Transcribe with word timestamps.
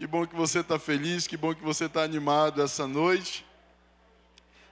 Que 0.00 0.06
bom 0.06 0.26
que 0.26 0.34
você 0.34 0.60
está 0.60 0.78
feliz, 0.78 1.26
que 1.26 1.36
bom 1.36 1.54
que 1.54 1.62
você 1.62 1.84
está 1.84 2.02
animado 2.02 2.62
essa 2.62 2.86
noite. 2.86 3.44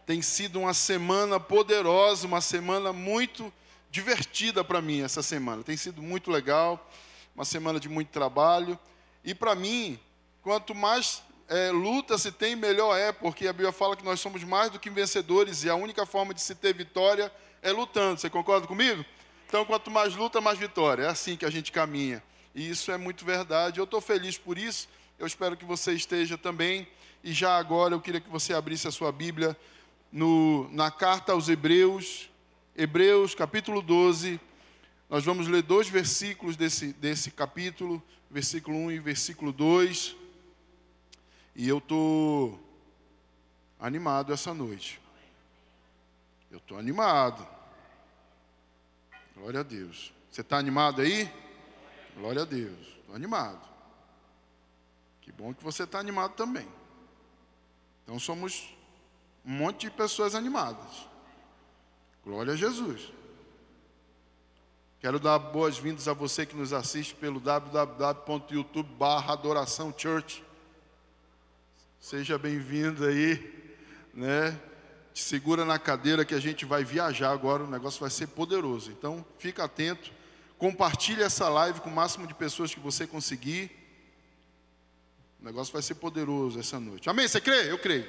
Tem 0.07 0.23
sido 0.23 0.59
uma 0.59 0.73
semana 0.73 1.39
poderosa, 1.39 2.27
uma 2.27 2.41
semana 2.41 2.95
muito 2.95 3.53
divertida 3.91 4.65
para 4.65 4.81
mim 4.81 5.03
essa 5.03 5.23
semana. 5.23 5.63
Tem 5.63 5.77
sido 5.77 6.01
muito 6.01 6.31
legal, 6.31 6.91
uma 7.35 7.45
semana 7.45 7.79
de 7.79 7.91
muito 7.91 8.09
trabalho. 8.09 8.79
E 9.23 9.35
para 9.35 9.55
mim, 9.55 10.01
quanto 10.41 10.75
mais 10.75 11.23
é, 11.47 11.71
luta 11.73 12.17
se 12.17 12.33
tem, 12.33 12.57
melhor 12.57 12.97
é, 12.97 13.13
porque 13.13 13.47
a 13.47 13.53
Bíblia 13.53 13.71
fala 13.71 13.95
que 13.95 14.07
nós 14.07 14.21
somos 14.21 14.43
mais 14.45 14.71
do 14.71 14.81
que 14.81 14.89
vencedores 14.89 15.63
e 15.63 15.69
a 15.69 15.75
única 15.75 16.07
forma 16.07 16.33
de 16.33 16.41
se 16.41 16.55
ter 16.55 16.73
vitória 16.73 17.31
é 17.61 17.71
lutando. 17.71 18.19
Você 18.19 18.31
concorda 18.31 18.67
comigo? 18.67 19.05
Então, 19.47 19.67
quanto 19.67 19.91
mais 19.91 20.17
luta, 20.17 20.41
mais 20.41 20.59
vitória. 20.59 21.03
É 21.03 21.09
assim 21.09 21.37
que 21.37 21.45
a 21.45 21.51
gente 21.51 21.71
caminha. 21.71 22.23
E 22.55 22.71
isso 22.71 22.91
é 22.91 22.97
muito 22.97 23.27
verdade. 23.27 23.79
Eu 23.79 23.85
estou 23.85 24.01
feliz 24.01 24.39
por 24.39 24.57
isso. 24.57 24.89
Eu 25.19 25.27
espero 25.27 25.57
que 25.57 25.65
você 25.65 25.93
esteja 25.93 26.39
também. 26.39 26.87
E 27.25 27.33
já 27.33 27.59
agora 27.59 27.93
eu 27.93 28.01
queria 28.01 28.21
que 28.21 28.31
você 28.31 28.55
abrisse 28.55 28.87
a 28.87 28.93
sua 28.93 29.11
Bíblia 29.11 29.57
no, 30.13 30.69
na 30.71 30.93
carta 30.93 31.33
aos 31.33 31.49
Hebreus, 31.49 32.31
Hebreus 32.77 33.35
capítulo 33.35 33.83
12. 33.83 34.41
Nós 35.11 35.25
vamos 35.25 35.49
ler 35.49 35.63
dois 35.63 35.89
versículos 35.89 36.57
desse, 36.57 36.93
desse 36.93 37.33
capítulo, 37.33 38.01
versículo 38.31 38.77
1 38.77 38.93
e 38.93 38.99
versículo 39.01 39.53
2. 39.53 40.15
E 41.57 41.67
eu 41.67 41.79
estou 41.79 42.61
animado 43.81 44.33
essa 44.33 44.55
noite. 44.55 45.01
Eu 46.49 46.59
estou 46.59 46.79
animado. 46.79 47.45
Glória 49.35 49.61
a 49.61 49.65
Deus. 49.65 50.13
Você 50.31 50.43
está 50.43 50.59
animado 50.59 51.03
aí? 51.03 51.29
Glória 52.17 52.43
a 52.43 52.45
Deus. 52.45 52.87
Estou 53.01 53.17
animado. 53.17 53.78
Que 55.29 55.33
bom 55.33 55.53
que 55.53 55.63
você 55.63 55.83
está 55.83 55.99
animado 55.99 56.33
também. 56.37 56.67
Então 58.03 58.19
somos 58.19 58.75
um 59.45 59.51
monte 59.51 59.83
de 59.83 59.91
pessoas 59.91 60.35
animadas. 60.35 61.07
Glória 62.25 62.55
a 62.55 62.57
Jesus. 62.57 63.13
Quero 65.01 65.21
dar 65.21 65.39
boas-vindas 65.39 66.09
a 66.09 66.15
você 66.15 66.47
que 66.47 66.57
nos 66.57 66.73
assiste 66.73 67.15
pelo 67.15 67.41
www.youtube 67.41 68.89
adoração 69.29 69.93
church. 69.95 70.43
Seja 72.01 72.39
bem-vindo 72.39 73.05
aí, 73.05 73.77
né? 74.15 74.59
Te 75.13 75.23
segura 75.23 75.63
na 75.67 75.79
cadeira 75.79 76.25
que 76.25 76.35
a 76.35 76.41
gente 76.41 76.65
vai 76.65 76.85
viajar 76.85 77.33
agora, 77.33 77.65
o 77.65 77.71
negócio 77.71 78.01
vai 78.01 78.09
ser 78.09 78.29
poderoso. 78.29 78.91
Então, 78.91 79.23
fica 79.39 79.65
atento, 79.65 80.11
compartilhe 80.57 81.23
essa 81.23 81.51
live 81.51 81.83
com 81.83 81.91
o 81.91 81.95
máximo 81.95 82.27
de 82.27 82.33
pessoas 82.33 82.73
que 82.73 82.81
você 82.81 83.07
conseguir. 83.07 83.78
O 85.41 85.45
negócio 85.45 85.73
vai 85.73 85.83
ser 85.83 85.95
poderoso 85.95 86.59
essa 86.59 86.81
noite. 86.81 87.09
Amém? 87.09 87.29
Você 87.29 87.41
crê? 87.41 87.71
Eu 87.71 87.79
creio. 87.79 88.07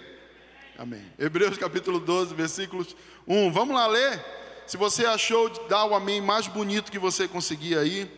Amém. 0.78 1.06
Hebreus 1.18 1.58
capítulo 1.60 2.00
12, 2.00 2.34
versículos 2.34 2.96
1. 3.28 3.52
Vamos 3.52 3.76
lá 3.76 3.86
ler? 3.86 4.20
Se 4.66 4.78
você 4.78 5.06
achou, 5.06 5.48
dá 5.68 5.86
o 5.86 5.94
amém 5.94 6.20
mais 6.22 6.48
bonito 6.48 6.92
que 6.92 6.98
você 6.98 7.28
conseguir 7.28 7.78
aí. 7.78 8.12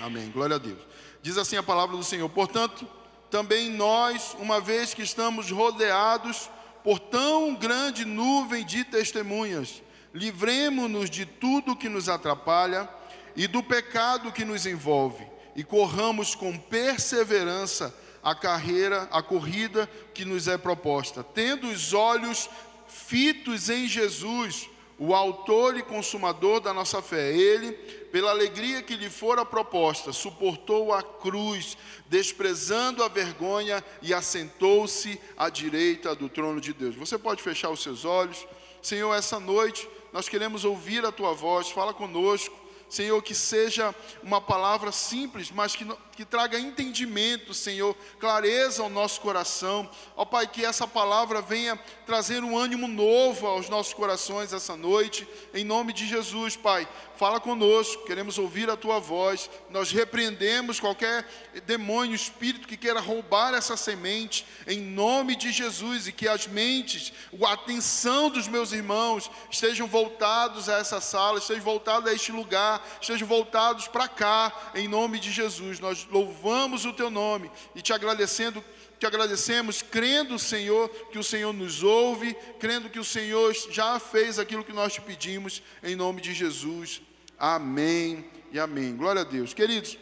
Amém. 0.00 0.30
Glória 0.30 0.54
a 0.54 0.58
Deus. 0.58 0.78
Diz 1.20 1.36
assim 1.36 1.56
a 1.56 1.64
palavra 1.64 1.96
do 1.96 2.04
Senhor. 2.04 2.28
Portanto, 2.28 2.86
também 3.28 3.68
nós, 3.70 4.36
uma 4.38 4.60
vez 4.60 4.94
que 4.94 5.02
estamos 5.02 5.50
rodeados 5.50 6.48
por 6.84 7.00
tão 7.00 7.56
grande 7.56 8.04
nuvem 8.04 8.64
de 8.64 8.84
testemunhas, 8.84 9.82
livremos-nos 10.14 11.10
de 11.10 11.26
tudo 11.26 11.74
que 11.74 11.88
nos 11.88 12.08
atrapalha 12.08 12.88
e 13.34 13.48
do 13.48 13.64
pecado 13.64 14.30
que 14.30 14.44
nos 14.44 14.64
envolve, 14.64 15.26
e 15.56 15.64
corramos 15.64 16.34
com 16.34 16.56
perseverança 16.56 17.92
a 18.22 18.34
carreira, 18.34 19.08
a 19.10 19.22
corrida 19.22 19.88
que 20.14 20.24
nos 20.24 20.46
é 20.46 20.56
proposta, 20.56 21.24
tendo 21.24 21.68
os 21.68 21.92
olhos 21.92 22.48
fitos 22.86 23.68
em 23.68 23.88
Jesus, 23.88 24.68
o 24.98 25.14
autor 25.14 25.76
e 25.76 25.82
consumador 25.82 26.60
da 26.60 26.72
nossa 26.72 27.02
fé. 27.02 27.32
Ele, 27.32 27.72
pela 28.12 28.30
alegria 28.30 28.82
que 28.82 28.94
lhe 28.94 29.10
fora 29.10 29.44
proposta, 29.44 30.12
suportou 30.12 30.92
a 30.92 31.02
cruz, 31.02 31.76
desprezando 32.06 33.02
a 33.02 33.08
vergonha 33.08 33.82
e 34.00 34.14
assentou-se 34.14 35.20
à 35.36 35.48
direita 35.48 36.14
do 36.14 36.28
trono 36.28 36.60
de 36.60 36.72
Deus. 36.72 36.94
Você 36.94 37.18
pode 37.18 37.42
fechar 37.42 37.70
os 37.70 37.82
seus 37.82 38.04
olhos. 38.04 38.46
Senhor, 38.80 39.12
essa 39.14 39.40
noite 39.40 39.88
nós 40.12 40.28
queremos 40.28 40.64
ouvir 40.64 41.04
a 41.04 41.10
tua 41.10 41.32
voz. 41.32 41.70
Fala 41.70 41.92
conosco. 41.92 42.62
Senhor, 42.88 43.22
que 43.22 43.34
seja 43.34 43.94
uma 44.22 44.38
palavra 44.38 44.92
simples, 44.92 45.50
mas 45.50 45.74
que, 45.74 45.86
que 46.22 46.26
traga 46.26 46.56
entendimento, 46.56 47.52
Senhor, 47.52 47.96
clareza 48.20 48.80
ao 48.80 48.88
nosso 48.88 49.20
coração. 49.20 49.90
Ó 50.16 50.24
Pai, 50.24 50.46
que 50.46 50.64
essa 50.64 50.86
palavra 50.86 51.42
venha 51.42 51.76
trazer 52.06 52.44
um 52.44 52.56
ânimo 52.56 52.86
novo 52.86 53.44
aos 53.44 53.68
nossos 53.68 53.92
corações 53.92 54.52
essa 54.52 54.76
noite, 54.76 55.26
em 55.52 55.64
nome 55.64 55.92
de 55.92 56.06
Jesus, 56.06 56.54
Pai. 56.54 56.86
Fala 57.16 57.38
conosco, 57.38 58.04
queremos 58.04 58.38
ouvir 58.38 58.68
a 58.70 58.76
tua 58.76 58.98
voz. 58.98 59.48
Nós 59.70 59.90
repreendemos 59.90 60.80
qualquer 60.80 61.24
demônio, 61.66 62.14
espírito 62.14 62.66
que 62.66 62.76
queira 62.76 63.00
roubar 63.00 63.54
essa 63.54 63.76
semente, 63.76 64.46
em 64.66 64.80
nome 64.80 65.36
de 65.36 65.52
Jesus, 65.52 66.08
e 66.08 66.12
que 66.12 66.26
as 66.26 66.46
mentes, 66.46 67.12
a 67.44 67.52
atenção 67.52 68.28
dos 68.28 68.48
meus 68.48 68.72
irmãos 68.72 69.30
estejam 69.50 69.86
voltados 69.86 70.68
a 70.68 70.78
essa 70.78 71.00
sala, 71.00 71.38
estejam 71.38 71.62
voltados 71.62 72.10
a 72.10 72.14
este 72.14 72.32
lugar, 72.32 72.84
estejam 73.00 73.28
voltados 73.28 73.86
para 73.86 74.08
cá, 74.08 74.52
em 74.74 74.88
nome 74.88 75.20
de 75.20 75.30
Jesus. 75.30 75.78
Nós 75.78 76.04
louvamos 76.12 76.84
o 76.84 76.92
teu 76.92 77.10
nome 77.10 77.50
e 77.74 77.82
te 77.82 77.92
agradecendo 77.92 78.62
te 79.02 79.06
agradecemos, 79.06 79.82
crendo, 79.82 80.38
Senhor, 80.38 80.88
que 81.10 81.18
o 81.18 81.24
Senhor 81.24 81.52
nos 81.52 81.82
ouve, 81.82 82.36
crendo 82.60 82.88
que 82.88 83.00
o 83.00 83.04
Senhor 83.04 83.52
já 83.68 83.98
fez 83.98 84.38
aquilo 84.38 84.62
que 84.62 84.72
nós 84.72 84.92
te 84.92 85.00
pedimos, 85.00 85.60
em 85.82 85.96
nome 85.96 86.20
de 86.20 86.32
Jesus. 86.32 87.02
Amém 87.36 88.24
e 88.52 88.60
amém. 88.60 88.96
Glória 88.96 89.22
a 89.22 89.24
Deus. 89.24 89.52
Queridos, 89.52 89.98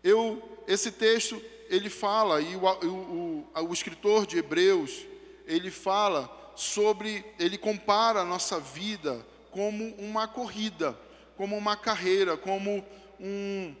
eu, 0.00 0.40
esse 0.68 0.92
texto, 0.92 1.42
ele 1.68 1.90
fala, 1.90 2.40
e 2.40 2.54
o, 2.54 2.60
o, 2.60 3.48
o, 3.52 3.68
o 3.68 3.72
escritor 3.72 4.28
de 4.28 4.38
Hebreus, 4.38 5.04
ele 5.44 5.72
fala 5.72 6.30
sobre, 6.54 7.24
ele 7.36 7.58
compara 7.58 8.20
a 8.20 8.24
nossa 8.24 8.60
vida 8.60 9.26
como 9.50 9.92
uma 9.96 10.28
corrida, 10.28 10.96
como 11.36 11.58
uma 11.58 11.76
carreira, 11.76 12.36
como 12.36 12.84
um, 13.18 13.74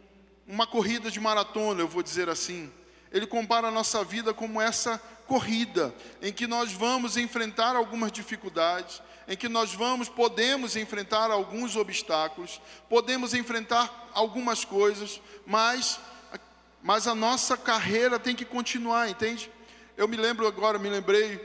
uma 0.52 0.66
corrida 0.66 1.10
de 1.10 1.18
maratona, 1.18 1.80
eu 1.80 1.88
vou 1.88 2.02
dizer 2.02 2.28
assim 2.28 2.70
ele 3.12 3.26
compara 3.26 3.68
a 3.68 3.70
nossa 3.70 4.02
vida 4.02 4.32
como 4.32 4.60
essa 4.60 4.98
corrida, 5.26 5.94
em 6.20 6.32
que 6.32 6.46
nós 6.46 6.72
vamos 6.72 7.16
enfrentar 7.16 7.76
algumas 7.76 8.10
dificuldades, 8.10 9.02
em 9.28 9.36
que 9.36 9.48
nós 9.48 9.72
vamos, 9.72 10.08
podemos 10.08 10.76
enfrentar 10.76 11.30
alguns 11.30 11.76
obstáculos, 11.76 12.60
podemos 12.88 13.34
enfrentar 13.34 14.10
algumas 14.14 14.64
coisas, 14.64 15.20
mas, 15.46 16.00
mas 16.82 17.06
a 17.06 17.14
nossa 17.14 17.56
carreira 17.56 18.18
tem 18.18 18.34
que 18.34 18.44
continuar, 18.44 19.08
entende? 19.08 19.50
Eu 19.96 20.08
me 20.08 20.16
lembro 20.16 20.46
agora, 20.46 20.78
me 20.78 20.88
lembrei, 20.88 21.40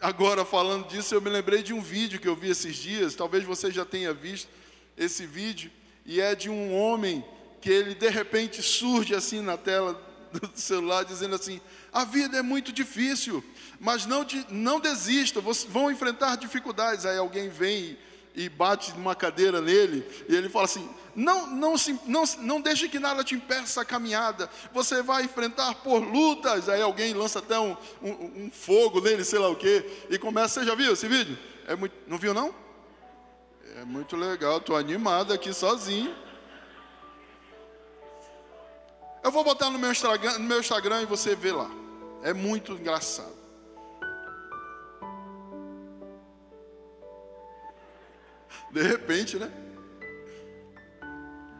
agora 0.00 0.44
falando 0.44 0.86
disso, 0.86 1.14
eu 1.14 1.20
me 1.20 1.30
lembrei 1.30 1.62
de 1.62 1.72
um 1.72 1.80
vídeo 1.80 2.20
que 2.20 2.28
eu 2.28 2.36
vi 2.36 2.50
esses 2.50 2.76
dias, 2.76 3.14
talvez 3.14 3.42
você 3.42 3.70
já 3.70 3.84
tenha 3.84 4.12
visto 4.12 4.48
esse 4.96 5.26
vídeo, 5.26 5.70
e 6.04 6.20
é 6.20 6.34
de 6.34 6.50
um 6.50 6.74
homem 6.74 7.24
que 7.64 7.70
ele 7.70 7.94
de 7.94 8.10
repente 8.10 8.62
surge 8.62 9.14
assim 9.14 9.40
na 9.40 9.56
tela 9.56 9.98
do 10.30 10.50
celular 10.54 11.02
dizendo 11.02 11.34
assim: 11.34 11.62
a 11.90 12.04
vida 12.04 12.36
é 12.36 12.42
muito 12.42 12.70
difícil, 12.70 13.42
mas 13.80 14.04
não, 14.04 14.22
de, 14.22 14.44
não 14.50 14.78
desista, 14.78 15.40
vão 15.70 15.90
enfrentar 15.90 16.36
dificuldades. 16.36 17.06
Aí 17.06 17.16
alguém 17.16 17.48
vem 17.48 17.96
e 18.34 18.50
bate 18.50 18.92
numa 18.92 19.14
cadeira 19.14 19.62
nele, 19.62 20.06
e 20.28 20.36
ele 20.36 20.50
fala 20.50 20.66
assim: 20.66 20.86
não, 21.16 21.46
não, 21.46 21.74
não, 22.06 22.24
não 22.40 22.60
deixe 22.60 22.86
que 22.86 22.98
nada 22.98 23.24
te 23.24 23.34
impeça 23.34 23.80
a 23.80 23.84
caminhada, 23.84 24.50
você 24.70 25.02
vai 25.02 25.24
enfrentar 25.24 25.76
por 25.76 26.00
lutas. 26.00 26.68
Aí 26.68 26.82
alguém 26.82 27.14
lança 27.14 27.38
até 27.38 27.58
um, 27.58 27.74
um, 28.02 28.10
um 28.44 28.50
fogo 28.52 29.00
nele, 29.00 29.24
sei 29.24 29.38
lá 29.38 29.48
o 29.48 29.56
que, 29.56 29.82
e 30.10 30.18
começa. 30.18 30.60
Você 30.60 30.66
já 30.66 30.74
viu 30.74 30.92
esse 30.92 31.08
vídeo? 31.08 31.38
É 31.66 31.74
muito, 31.74 31.94
não 32.06 32.18
viu 32.18 32.34
não? 32.34 32.54
É 33.76 33.86
muito 33.86 34.16
legal, 34.16 34.58
estou 34.58 34.76
animado 34.76 35.32
aqui 35.32 35.50
sozinho. 35.50 36.23
Eu 39.24 39.32
vou 39.32 39.42
botar 39.42 39.70
no 39.70 39.78
meu 39.78 39.90
Instagram, 39.90 40.34
no 40.34 40.44
meu 40.44 40.60
Instagram 40.60 41.00
e 41.00 41.06
você 41.06 41.34
vê 41.34 41.50
lá. 41.50 41.70
É 42.22 42.34
muito 42.34 42.72
engraçado. 42.72 43.32
De 48.70 48.82
repente, 48.82 49.38
né? 49.38 49.50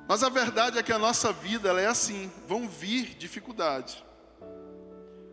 Mas 0.06 0.22
a 0.22 0.28
verdade 0.28 0.78
é 0.78 0.82
que 0.82 0.92
a 0.92 0.98
nossa 0.98 1.32
vida 1.32 1.70
ela 1.70 1.80
é 1.80 1.86
assim. 1.86 2.30
Vão 2.46 2.68
vir 2.68 3.14
dificuldades, 3.14 4.04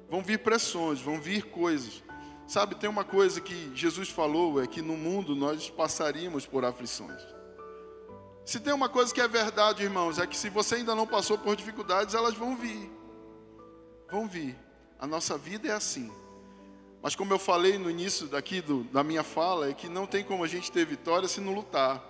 vão 0.10 0.24
vir 0.24 0.40
pressões, 0.40 1.02
vão 1.02 1.20
vir 1.20 1.48
coisas. 1.48 2.02
Sabe, 2.48 2.76
tem 2.76 2.90
uma 2.90 3.04
coisa 3.04 3.42
que 3.42 3.76
Jesus 3.76 4.10
falou: 4.10 4.62
é 4.62 4.68
que 4.68 4.82
no 4.82 4.96
mundo 4.96 5.36
nós 5.36 5.70
passaríamos 5.70 6.46
por 6.46 6.64
aflições. 6.64 7.22
Se 8.52 8.60
tem 8.60 8.74
uma 8.74 8.90
coisa 8.90 9.14
que 9.14 9.22
é 9.22 9.28
verdade, 9.30 9.82
irmãos, 9.82 10.20
é 10.20 10.28
que 10.28 10.36
se 10.36 10.50
você 10.50 10.76
ainda 10.76 10.94
não 10.94 11.08
passou 11.08 11.38
por 11.38 11.56
dificuldades, 11.56 12.14
elas 12.14 12.34
vão 12.34 12.54
vir. 12.54 12.92
vão 14.12 14.28
vir. 14.28 14.60
A 15.00 15.08
nossa 15.08 15.38
vida 15.38 15.70
é 15.70 15.72
assim. 15.72 16.12
Mas 17.02 17.16
como 17.16 17.34
eu 17.34 17.40
falei 17.40 17.78
no 17.78 17.90
início 17.90 18.28
daqui 18.28 18.60
do, 18.60 18.84
da 18.84 19.06
minha 19.06 19.24
fala, 19.24 19.70
é 19.70 19.74
que 19.74 19.88
não 19.88 20.06
tem 20.06 20.22
como 20.22 20.44
a 20.44 20.48
gente 20.50 20.70
ter 20.70 20.86
vitória 20.86 21.30
se 21.30 21.40
não 21.40 21.54
lutar. 21.54 22.04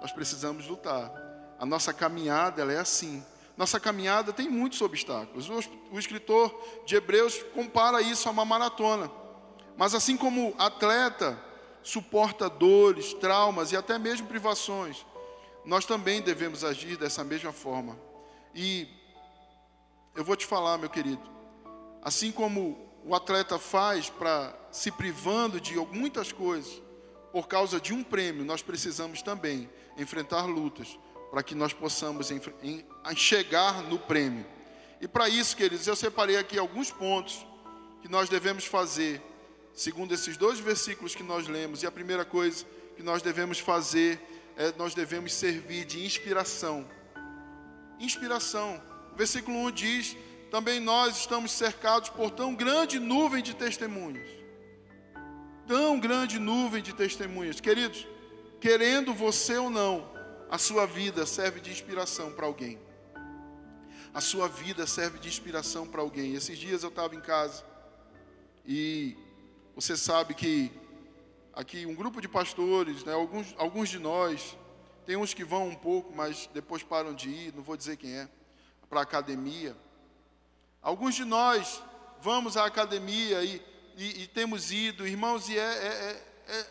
Nós 0.00 0.12
precisamos 0.12 0.68
lutar. 0.68 1.10
A 1.58 1.66
nossa 1.66 1.92
caminhada 1.92 2.62
ela 2.62 2.72
é 2.72 2.78
assim. 2.78 3.20
Nossa 3.56 3.80
caminhada 3.80 4.32
tem 4.32 4.48
muitos 4.48 4.80
obstáculos. 4.80 5.50
O, 5.50 5.58
o 5.90 5.98
escritor 5.98 6.56
de 6.86 6.94
Hebreus 6.94 7.42
compara 7.52 8.00
isso 8.00 8.28
a 8.28 8.30
uma 8.30 8.44
maratona. 8.44 9.10
Mas 9.76 9.92
assim 9.92 10.16
como 10.16 10.54
atleta 10.56 11.36
suporta 11.82 12.48
dores, 12.48 13.12
traumas 13.14 13.72
e 13.72 13.76
até 13.76 13.98
mesmo 13.98 14.26
privações, 14.26 15.04
nós 15.68 15.84
também 15.84 16.22
devemos 16.22 16.64
agir 16.64 16.96
dessa 16.96 17.22
mesma 17.22 17.52
forma. 17.52 17.98
E 18.54 18.88
eu 20.16 20.24
vou 20.24 20.34
te 20.34 20.46
falar, 20.46 20.78
meu 20.78 20.88
querido, 20.88 21.20
assim 22.02 22.32
como 22.32 22.88
o 23.04 23.14
atleta 23.14 23.58
faz 23.58 24.08
para 24.08 24.58
se 24.72 24.90
privando 24.90 25.60
de 25.60 25.76
muitas 25.76 26.32
coisas 26.32 26.82
por 27.30 27.46
causa 27.46 27.78
de 27.78 27.92
um 27.92 28.02
prêmio, 28.02 28.46
nós 28.46 28.62
precisamos 28.62 29.20
também 29.20 29.68
enfrentar 29.98 30.46
lutas 30.46 30.98
para 31.30 31.42
que 31.42 31.54
nós 31.54 31.74
possamos 31.74 32.30
chegar 33.14 33.82
no 33.82 33.98
prêmio. 33.98 34.46
E 35.02 35.06
para 35.06 35.28
isso, 35.28 35.54
queridos, 35.54 35.86
eu 35.86 35.94
separei 35.94 36.38
aqui 36.38 36.58
alguns 36.58 36.90
pontos 36.90 37.46
que 38.00 38.08
nós 38.08 38.30
devemos 38.30 38.64
fazer, 38.64 39.20
segundo 39.74 40.14
esses 40.14 40.38
dois 40.38 40.58
versículos 40.58 41.14
que 41.14 41.22
nós 41.22 41.46
lemos. 41.46 41.82
E 41.82 41.86
a 41.86 41.90
primeira 41.92 42.24
coisa 42.24 42.64
que 42.96 43.02
nós 43.02 43.20
devemos 43.20 43.58
fazer 43.58 44.18
é 44.58 44.74
nós 44.76 44.92
devemos 44.92 45.32
servir 45.32 45.84
de 45.84 46.04
inspiração. 46.04 46.84
Inspiração. 48.00 48.82
O 49.12 49.16
versículo 49.16 49.56
1 49.56 49.70
diz: 49.70 50.16
também 50.50 50.80
nós 50.80 51.16
estamos 51.16 51.52
cercados 51.52 52.08
por 52.08 52.32
tão 52.32 52.54
grande 52.54 52.98
nuvem 52.98 53.40
de 53.40 53.54
testemunhas. 53.54 54.28
Tão 55.66 56.00
grande 56.00 56.40
nuvem 56.40 56.82
de 56.82 56.92
testemunhas. 56.92 57.60
Queridos, 57.60 58.04
querendo 58.60 59.14
você 59.14 59.56
ou 59.56 59.70
não, 59.70 60.10
a 60.50 60.58
sua 60.58 60.86
vida 60.86 61.24
serve 61.24 61.60
de 61.60 61.70
inspiração 61.70 62.32
para 62.32 62.46
alguém. 62.46 62.80
A 64.12 64.20
sua 64.20 64.48
vida 64.48 64.88
serve 64.88 65.20
de 65.20 65.28
inspiração 65.28 65.86
para 65.86 66.00
alguém. 66.00 66.34
Esses 66.34 66.58
dias 66.58 66.82
eu 66.82 66.88
estava 66.88 67.14
em 67.14 67.20
casa 67.20 67.62
e 68.66 69.16
você 69.76 69.96
sabe 69.96 70.34
que 70.34 70.72
aqui 71.58 71.84
um 71.84 71.94
grupo 71.94 72.20
de 72.20 72.28
pastores, 72.28 73.02
né, 73.02 73.12
alguns, 73.12 73.52
alguns 73.58 73.88
de 73.88 73.98
nós, 73.98 74.56
tem 75.04 75.16
uns 75.16 75.34
que 75.34 75.42
vão 75.42 75.66
um 75.66 75.74
pouco, 75.74 76.14
mas 76.14 76.48
depois 76.54 76.84
param 76.84 77.12
de 77.12 77.28
ir, 77.28 77.52
não 77.52 77.64
vou 77.64 77.76
dizer 77.76 77.96
quem 77.96 78.16
é, 78.16 78.28
para 78.88 79.00
a 79.00 79.02
academia. 79.02 79.76
Alguns 80.80 81.16
de 81.16 81.24
nós 81.24 81.82
vamos 82.22 82.56
à 82.56 82.64
academia 82.64 83.42
e, 83.42 83.60
e, 83.96 84.22
e 84.22 84.26
temos 84.28 84.70
ido, 84.70 85.04
irmãos, 85.04 85.48
e 85.48 85.58
é, 85.58 85.62
é, 85.62 86.22
é, 86.46 86.58
é 86.60 86.66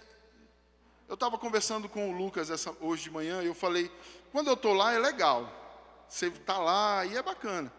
eu 1.10 1.16
estava 1.16 1.38
conversando 1.38 1.90
com 1.90 2.10
o 2.10 2.18
Lucas 2.18 2.50
essa, 2.50 2.74
hoje 2.80 3.04
de 3.04 3.12
manhã 3.12 3.44
e 3.44 3.48
eu 3.48 3.54
falei, 3.54 3.92
quando 4.32 4.48
eu 4.48 4.54
estou 4.54 4.72
lá 4.72 4.94
é 4.94 5.00
legal, 5.00 5.52
você 6.08 6.28
está 6.28 6.60
lá 6.60 7.06
e 7.06 7.18
é 7.18 7.22
bacana. 7.22 7.74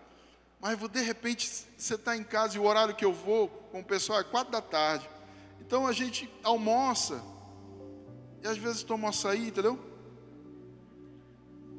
Mas 0.60 0.76
de 0.76 1.00
repente 1.00 1.66
você 1.74 1.94
está 1.94 2.14
em 2.14 2.24
casa 2.24 2.56
e 2.56 2.60
o 2.60 2.64
horário 2.64 2.94
que 2.94 3.04
eu 3.04 3.14
vou 3.14 3.48
com 3.48 3.80
o 3.80 3.84
pessoal 3.84 4.20
é 4.20 4.24
quatro 4.24 4.52
da 4.52 4.60
tarde. 4.60 5.08
Então 5.60 5.86
a 5.86 5.92
gente 5.92 6.30
almoça 6.42 7.22
e 8.42 8.46
às 8.46 8.56
vezes 8.56 8.82
toma 8.82 9.08
açaí, 9.08 9.48
entendeu? 9.48 9.78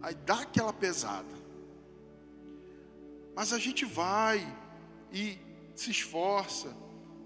Aí 0.02 0.14
dá 0.14 0.42
aquela 0.42 0.74
pesada. 0.74 1.40
Mas 3.36 3.54
a 3.54 3.60
gente 3.60 3.86
vai 3.86 4.46
e 5.12 5.38
se 5.76 5.92
esforça 5.92 6.76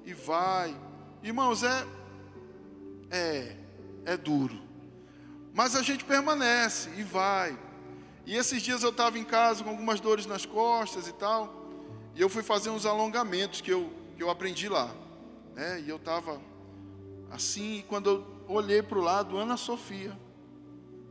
e 0.06 0.14
vai. 0.14 0.76
Irmãos, 1.22 1.64
é 1.64 1.88
é 3.10 3.58
é 4.06 4.18
duro. 4.18 4.62
Mas 5.54 5.76
a 5.76 5.82
gente 5.82 6.04
permanece 6.04 6.90
e 6.98 7.04
vai. 7.04 7.58
E 8.26 8.36
esses 8.36 8.62
dias 8.62 8.84
eu 8.84 8.90
estava 8.90 9.20
em 9.20 9.24
casa 9.24 9.64
com 9.64 9.70
algumas 9.70 10.00
dores 10.00 10.26
nas 10.26 10.46
costas 10.46 11.08
e 11.08 11.14
tal. 11.14 11.64
E 12.16 12.22
eu 12.22 12.30
fui 12.30 12.44
fazer 12.44 12.70
uns 12.70 12.86
alongamentos 12.86 13.62
que 13.62 13.72
eu, 13.72 13.92
que 14.16 14.24
eu 14.24 14.30
aprendi 14.30 14.70
lá. 14.70 14.94
Né? 15.56 15.82
E 15.82 15.90
eu 15.90 15.98
estava 15.98 16.42
assim, 17.32 17.80
e 17.80 17.84
quando 17.84 18.10
eu 18.10 18.26
olhei 18.48 18.82
para 18.82 18.98
o 18.98 19.02
lado, 19.02 19.38
Ana 19.38 19.58
Sofia 19.58 20.18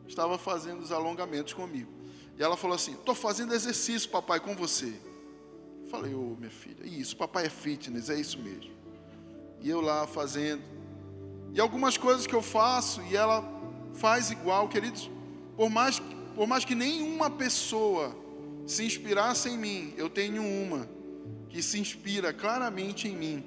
estava 0.06 0.38
fazendo 0.38 0.80
os 0.80 0.92
alongamentos 0.92 1.52
comigo. 1.52 1.90
E 2.38 2.42
ela 2.42 2.56
falou 2.56 2.74
assim: 2.74 2.92
Estou 2.92 3.14
fazendo 3.14 3.54
exercício, 3.54 4.08
papai, 4.10 4.40
com 4.40 4.54
você. 4.54 4.92
Eu 5.82 5.88
falei, 5.88 6.14
ô 6.14 6.32
oh, 6.32 6.36
minha 6.36 6.50
filha, 6.50 6.84
isso, 6.84 7.16
papai 7.16 7.46
é 7.46 7.50
fitness, 7.50 8.08
é 8.08 8.18
isso 8.18 8.38
mesmo. 8.38 8.72
E 9.60 9.68
eu 9.68 9.80
lá 9.80 10.06
fazendo. 10.06 10.62
E 11.52 11.60
algumas 11.60 11.98
coisas 11.98 12.26
que 12.26 12.34
eu 12.34 12.42
faço 12.42 13.02
e 13.02 13.16
ela 13.16 13.44
faz 13.94 14.30
igual, 14.30 14.68
queridos. 14.68 15.10
Por 15.56 15.68
mais, 15.68 16.00
por 16.34 16.46
mais 16.46 16.64
que 16.64 16.74
nenhuma 16.74 17.30
pessoa 17.30 18.16
se 18.66 18.84
inspirasse 18.84 19.50
em 19.50 19.58
mim, 19.58 19.94
eu 19.96 20.08
tenho 20.08 20.42
uma 20.42 20.88
que 21.48 21.62
se 21.62 21.78
inspira 21.78 22.32
claramente 22.32 23.06
em 23.06 23.14
mim. 23.14 23.44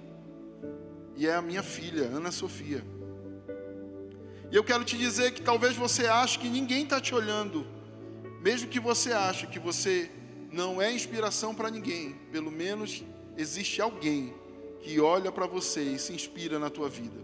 E 1.16 1.28
é 1.28 1.34
a 1.34 1.42
minha 1.42 1.64
filha, 1.64 2.04
Ana 2.04 2.32
Sofia. 2.32 2.84
E 4.52 4.56
eu 4.56 4.64
quero 4.64 4.84
te 4.84 4.98
dizer 4.98 5.32
que 5.34 5.42
talvez 5.42 5.76
você 5.76 6.08
ache 6.08 6.40
que 6.40 6.50
ninguém 6.50 6.84
está 6.84 7.00
te 7.00 7.16
olhando, 7.16 7.66
mesmo 8.42 8.70
que 8.70 8.80
você 8.80 9.12
ache 9.12 9.48
que 9.48 9.60
você 9.60 10.12
não 10.52 10.82
é 10.82 10.94
inspiração 10.94 11.54
para 11.54 11.70
ninguém, 11.70 12.14
pelo 12.32 12.52
menos 12.52 13.04
existe 13.38 13.82
alguém 13.82 14.34
que 14.82 15.00
olha 15.00 15.32
para 15.32 15.48
você 15.48 15.82
e 15.82 16.00
se 16.00 16.14
inspira 16.14 16.60
na 16.60 16.70
tua 16.70 16.88
vida. 16.88 17.20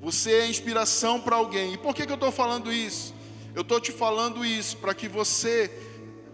Você 0.00 0.32
é 0.32 0.46
inspiração 0.46 1.20
para 1.20 1.36
alguém. 1.36 1.74
E 1.74 1.78
por 1.78 1.94
que, 1.94 2.04
que 2.04 2.12
eu 2.12 2.16
estou 2.16 2.32
falando 2.32 2.72
isso? 2.72 3.14
Eu 3.54 3.62
estou 3.62 3.80
te 3.80 3.92
falando 3.92 4.44
isso 4.44 4.76
para 4.78 4.92
que 4.92 5.08
você 5.08 5.70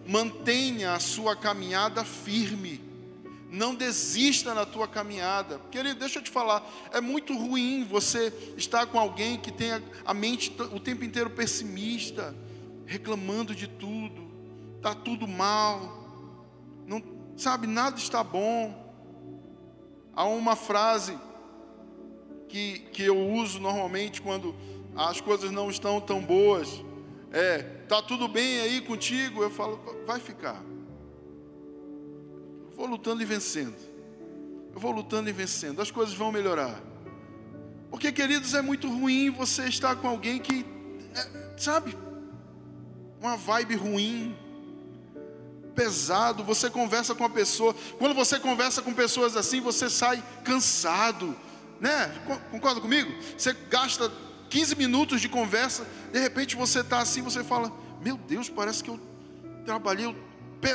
mantenha 0.07 0.93
a 0.93 0.99
sua 0.99 1.35
caminhada 1.35 2.03
firme. 2.03 2.81
Não 3.51 3.75
desista 3.75 4.53
na 4.53 4.65
tua 4.65 4.87
caminhada. 4.87 5.59
Querido, 5.69 5.99
deixa 5.99 6.19
eu 6.19 6.23
te 6.23 6.31
falar, 6.31 6.65
é 6.93 7.01
muito 7.01 7.37
ruim 7.37 7.83
você 7.83 8.33
estar 8.55 8.85
com 8.85 8.97
alguém 8.97 9.37
que 9.37 9.51
tenha 9.51 9.83
a 10.05 10.13
mente 10.13 10.55
o 10.73 10.79
tempo 10.79 11.03
inteiro 11.03 11.29
pessimista, 11.29 12.33
reclamando 12.85 13.53
de 13.53 13.67
tudo, 13.67 14.31
tá 14.81 14.95
tudo 14.95 15.27
mal. 15.27 15.99
Não, 16.87 17.03
sabe, 17.35 17.67
nada 17.67 17.97
está 17.97 18.23
bom. 18.23 18.73
Há 20.13 20.23
uma 20.23 20.55
frase 20.55 21.19
que, 22.47 22.79
que 22.93 23.03
eu 23.03 23.19
uso 23.33 23.59
normalmente 23.59 24.21
quando 24.21 24.55
as 24.95 25.19
coisas 25.19 25.51
não 25.51 25.69
estão 25.69 25.99
tão 25.99 26.21
boas. 26.21 26.69
É, 27.33 27.63
tá 27.89 28.01
tudo 28.01 28.29
bem 28.29 28.61
aí 28.61 28.79
contigo? 28.79 29.43
Eu 29.43 29.49
falo, 29.49 29.77
vai 30.05 30.21
ficar. 30.21 30.63
Vou 32.81 32.89
lutando 32.89 33.21
e 33.21 33.25
vencendo. 33.25 33.75
Eu 34.73 34.79
vou 34.79 34.91
lutando 34.91 35.29
e 35.29 35.31
vencendo. 35.31 35.83
As 35.83 35.91
coisas 35.91 36.15
vão 36.15 36.31
melhorar. 36.31 36.81
Porque, 37.91 38.11
queridos, 38.11 38.55
é 38.55 38.61
muito 38.63 38.89
ruim 38.89 39.29
você 39.29 39.65
estar 39.65 39.95
com 39.97 40.07
alguém 40.07 40.39
que, 40.39 40.65
é, 41.13 41.59
sabe, 41.59 41.95
uma 43.19 43.37
vibe 43.37 43.75
ruim, 43.75 44.35
pesado. 45.75 46.43
Você 46.43 46.71
conversa 46.71 47.13
com 47.13 47.23
a 47.23 47.29
pessoa. 47.29 47.75
Quando 47.99 48.15
você 48.15 48.39
conversa 48.39 48.81
com 48.81 48.95
pessoas 48.95 49.37
assim, 49.37 49.61
você 49.61 49.87
sai 49.87 50.23
cansado 50.43 51.37
né? 51.79 52.11
Concorda 52.49 52.81
comigo? 52.81 53.11
Você 53.37 53.55
gasta 53.69 54.11
15 54.49 54.75
minutos 54.75 55.21
de 55.21 55.29
conversa, 55.29 55.87
de 56.11 56.19
repente 56.19 56.55
você 56.55 56.81
está 56.81 56.99
assim, 56.99 57.21
você 57.21 57.43
fala: 57.43 57.71
Meu 58.01 58.17
Deus, 58.17 58.49
parece 58.49 58.83
que 58.83 58.89
eu 58.89 58.99
trabalhei 59.65 60.15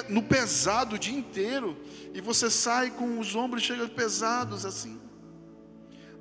no 0.09 0.23
pesado 0.23 0.97
o 0.97 0.99
dia 0.99 1.16
inteiro. 1.16 1.76
E 2.14 2.21
você 2.21 2.50
sai 2.50 2.90
com 2.90 3.19
os 3.19 3.35
ombros 3.35 3.62
chega 3.62 3.88
pesados 3.88 4.64
assim. 4.64 5.00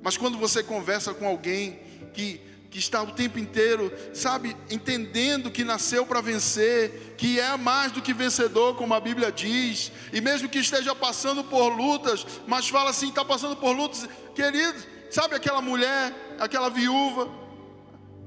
Mas 0.02 0.16
quando 0.16 0.38
você 0.38 0.62
conversa 0.62 1.14
com 1.14 1.26
alguém 1.26 1.80
que 2.12 2.40
que 2.76 2.80
está 2.80 3.02
o 3.02 3.12
tempo 3.12 3.38
inteiro, 3.38 3.90
sabe, 4.12 4.54
entendendo 4.70 5.50
que 5.50 5.64
nasceu 5.64 6.04
para 6.04 6.20
vencer, 6.20 7.14
que 7.16 7.40
é 7.40 7.56
mais 7.56 7.90
do 7.90 8.02
que 8.02 8.12
vencedor, 8.12 8.76
como 8.76 8.92
a 8.92 9.00
Bíblia 9.00 9.32
diz, 9.32 9.90
e 10.12 10.20
mesmo 10.20 10.46
que 10.46 10.58
esteja 10.58 10.94
passando 10.94 11.42
por 11.42 11.68
lutas, 11.68 12.26
mas 12.46 12.68
fala 12.68 12.90
assim: 12.90 13.08
está 13.08 13.24
passando 13.24 13.56
por 13.56 13.74
lutas, 13.74 14.06
querido, 14.34 14.78
sabe 15.10 15.34
aquela 15.34 15.62
mulher, 15.62 16.36
aquela 16.38 16.68
viúva, 16.68 17.30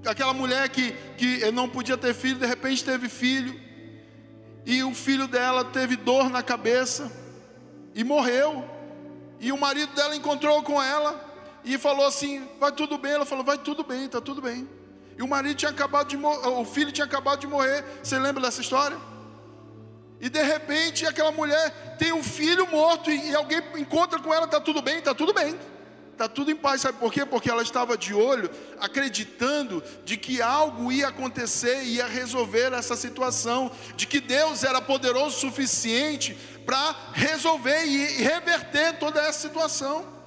aquela 0.03 0.33
mulher 0.33 0.67
que, 0.69 0.93
que 1.15 1.51
não 1.51 1.69
podia 1.69 1.95
ter 1.95 2.15
filho, 2.15 2.39
de 2.39 2.47
repente 2.47 2.83
teve 2.83 3.07
filho, 3.07 3.68
e 4.65 4.83
o 4.83 4.93
filho 4.93 5.27
dela 5.27 5.65
teve 5.65 5.95
dor 5.95 6.29
na 6.29 6.43
cabeça, 6.43 7.11
e 7.95 8.03
morreu, 8.03 8.63
e 9.39 9.51
o 9.51 9.57
marido 9.57 9.93
dela 9.93 10.15
encontrou 10.15 10.61
com 10.63 10.81
ela, 10.81 11.29
e 11.63 11.77
falou 11.77 12.05
assim: 12.05 12.47
vai 12.59 12.71
tudo 12.71 12.97
bem. 12.97 13.13
Ela 13.13 13.25
falou: 13.25 13.43
vai 13.43 13.57
tudo 13.57 13.83
bem, 13.83 14.05
está 14.05 14.21
tudo 14.21 14.41
bem. 14.41 14.67
E 15.17 15.21
o 15.21 15.27
marido 15.27 15.55
tinha 15.55 15.71
acabado 15.71 16.07
de 16.07 16.17
o 16.17 16.65
filho 16.65 16.91
tinha 16.91 17.05
acabado 17.05 17.39
de 17.39 17.47
morrer. 17.47 17.83
Você 18.01 18.17
lembra 18.17 18.41
dessa 18.41 18.61
história? 18.61 18.97
E 20.21 20.29
de 20.29 20.41
repente 20.41 21.05
aquela 21.05 21.31
mulher 21.31 21.97
tem 21.97 22.11
um 22.11 22.23
filho 22.23 22.67
morto 22.67 23.11
e, 23.11 23.35
alguém 23.35 23.61
encontra 23.77 24.19
com 24.19 24.33
ela, 24.33 24.45
está 24.45 24.59
tudo 24.59 24.81
bem, 24.81 24.99
está 24.99 25.13
tudo 25.13 25.33
bem. 25.33 25.57
Está 26.19 26.27
tudo 26.27 26.51
em 26.51 26.55
paz, 26.57 26.81
sabe 26.81 26.97
por 26.97 27.13
quê? 27.13 27.25
Porque 27.25 27.49
ela 27.49 27.63
estava 27.63 27.97
de 27.97 28.13
olho, 28.13 28.51
acreditando 28.77 29.81
de 30.03 30.17
que 30.17 30.41
algo 30.41 30.91
ia 30.91 31.07
acontecer, 31.07 31.83
ia 31.83 32.05
resolver 32.07 32.73
essa 32.73 32.97
situação, 32.97 33.71
de 33.95 34.05
que 34.05 34.19
Deus 34.19 34.65
era 34.65 34.81
poderoso 34.81 35.37
o 35.37 35.39
suficiente 35.39 36.37
para 36.65 36.93
resolver 37.13 37.85
e 37.85 38.21
reverter 38.21 38.99
toda 38.99 39.21
essa 39.21 39.47
situação. 39.47 40.18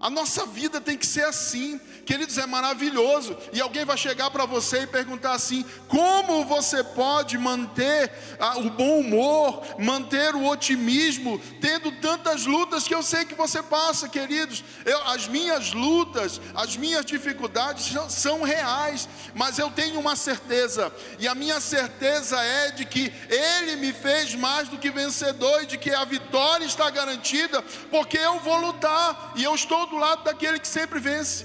A 0.00 0.08
nossa 0.08 0.46
vida 0.46 0.80
tem 0.80 0.96
que 0.96 1.06
ser 1.06 1.26
assim, 1.26 1.78
queridos, 2.06 2.38
é 2.38 2.46
maravilhoso. 2.46 3.36
E 3.52 3.60
alguém 3.60 3.84
vai 3.84 3.98
chegar 3.98 4.30
para 4.30 4.46
você 4.46 4.84
e 4.84 4.86
perguntar 4.86 5.32
assim: 5.32 5.62
como 5.88 6.42
você 6.46 6.82
pode 6.82 7.36
manter 7.36 8.10
ah, 8.38 8.56
o 8.56 8.70
bom 8.70 9.00
humor, 9.00 9.62
manter 9.78 10.34
o 10.34 10.46
otimismo, 10.46 11.38
tendo 11.60 11.92
tantas 12.00 12.46
lutas 12.46 12.88
que 12.88 12.94
eu 12.94 13.02
sei 13.02 13.26
que 13.26 13.34
você 13.34 13.62
passa, 13.62 14.08
queridos? 14.08 14.64
Eu, 14.86 15.06
as 15.08 15.28
minhas 15.28 15.74
lutas, 15.74 16.40
as 16.54 16.78
minhas 16.78 17.04
dificuldades 17.04 17.84
são, 17.84 18.08
são 18.08 18.42
reais, 18.42 19.06
mas 19.34 19.58
eu 19.58 19.70
tenho 19.70 20.00
uma 20.00 20.16
certeza, 20.16 20.90
e 21.18 21.28
a 21.28 21.34
minha 21.34 21.60
certeza 21.60 22.40
é 22.40 22.70
de 22.70 22.86
que 22.86 23.12
Ele 23.28 23.76
me 23.76 23.92
fez 23.92 24.34
mais 24.34 24.66
do 24.66 24.78
que 24.78 24.90
vencedor 24.90 25.64
e 25.64 25.66
de 25.66 25.76
que 25.76 25.90
a 25.90 26.06
vitória 26.06 26.64
está 26.64 26.88
garantida, 26.88 27.60
porque 27.90 28.16
eu 28.16 28.40
vou 28.40 28.56
lutar 28.56 29.34
e 29.36 29.44
eu 29.44 29.54
estou 29.54 29.89
do 29.90 29.96
lado 29.96 30.24
daquele 30.24 30.58
que 30.58 30.68
sempre 30.68 30.98
vence. 31.00 31.44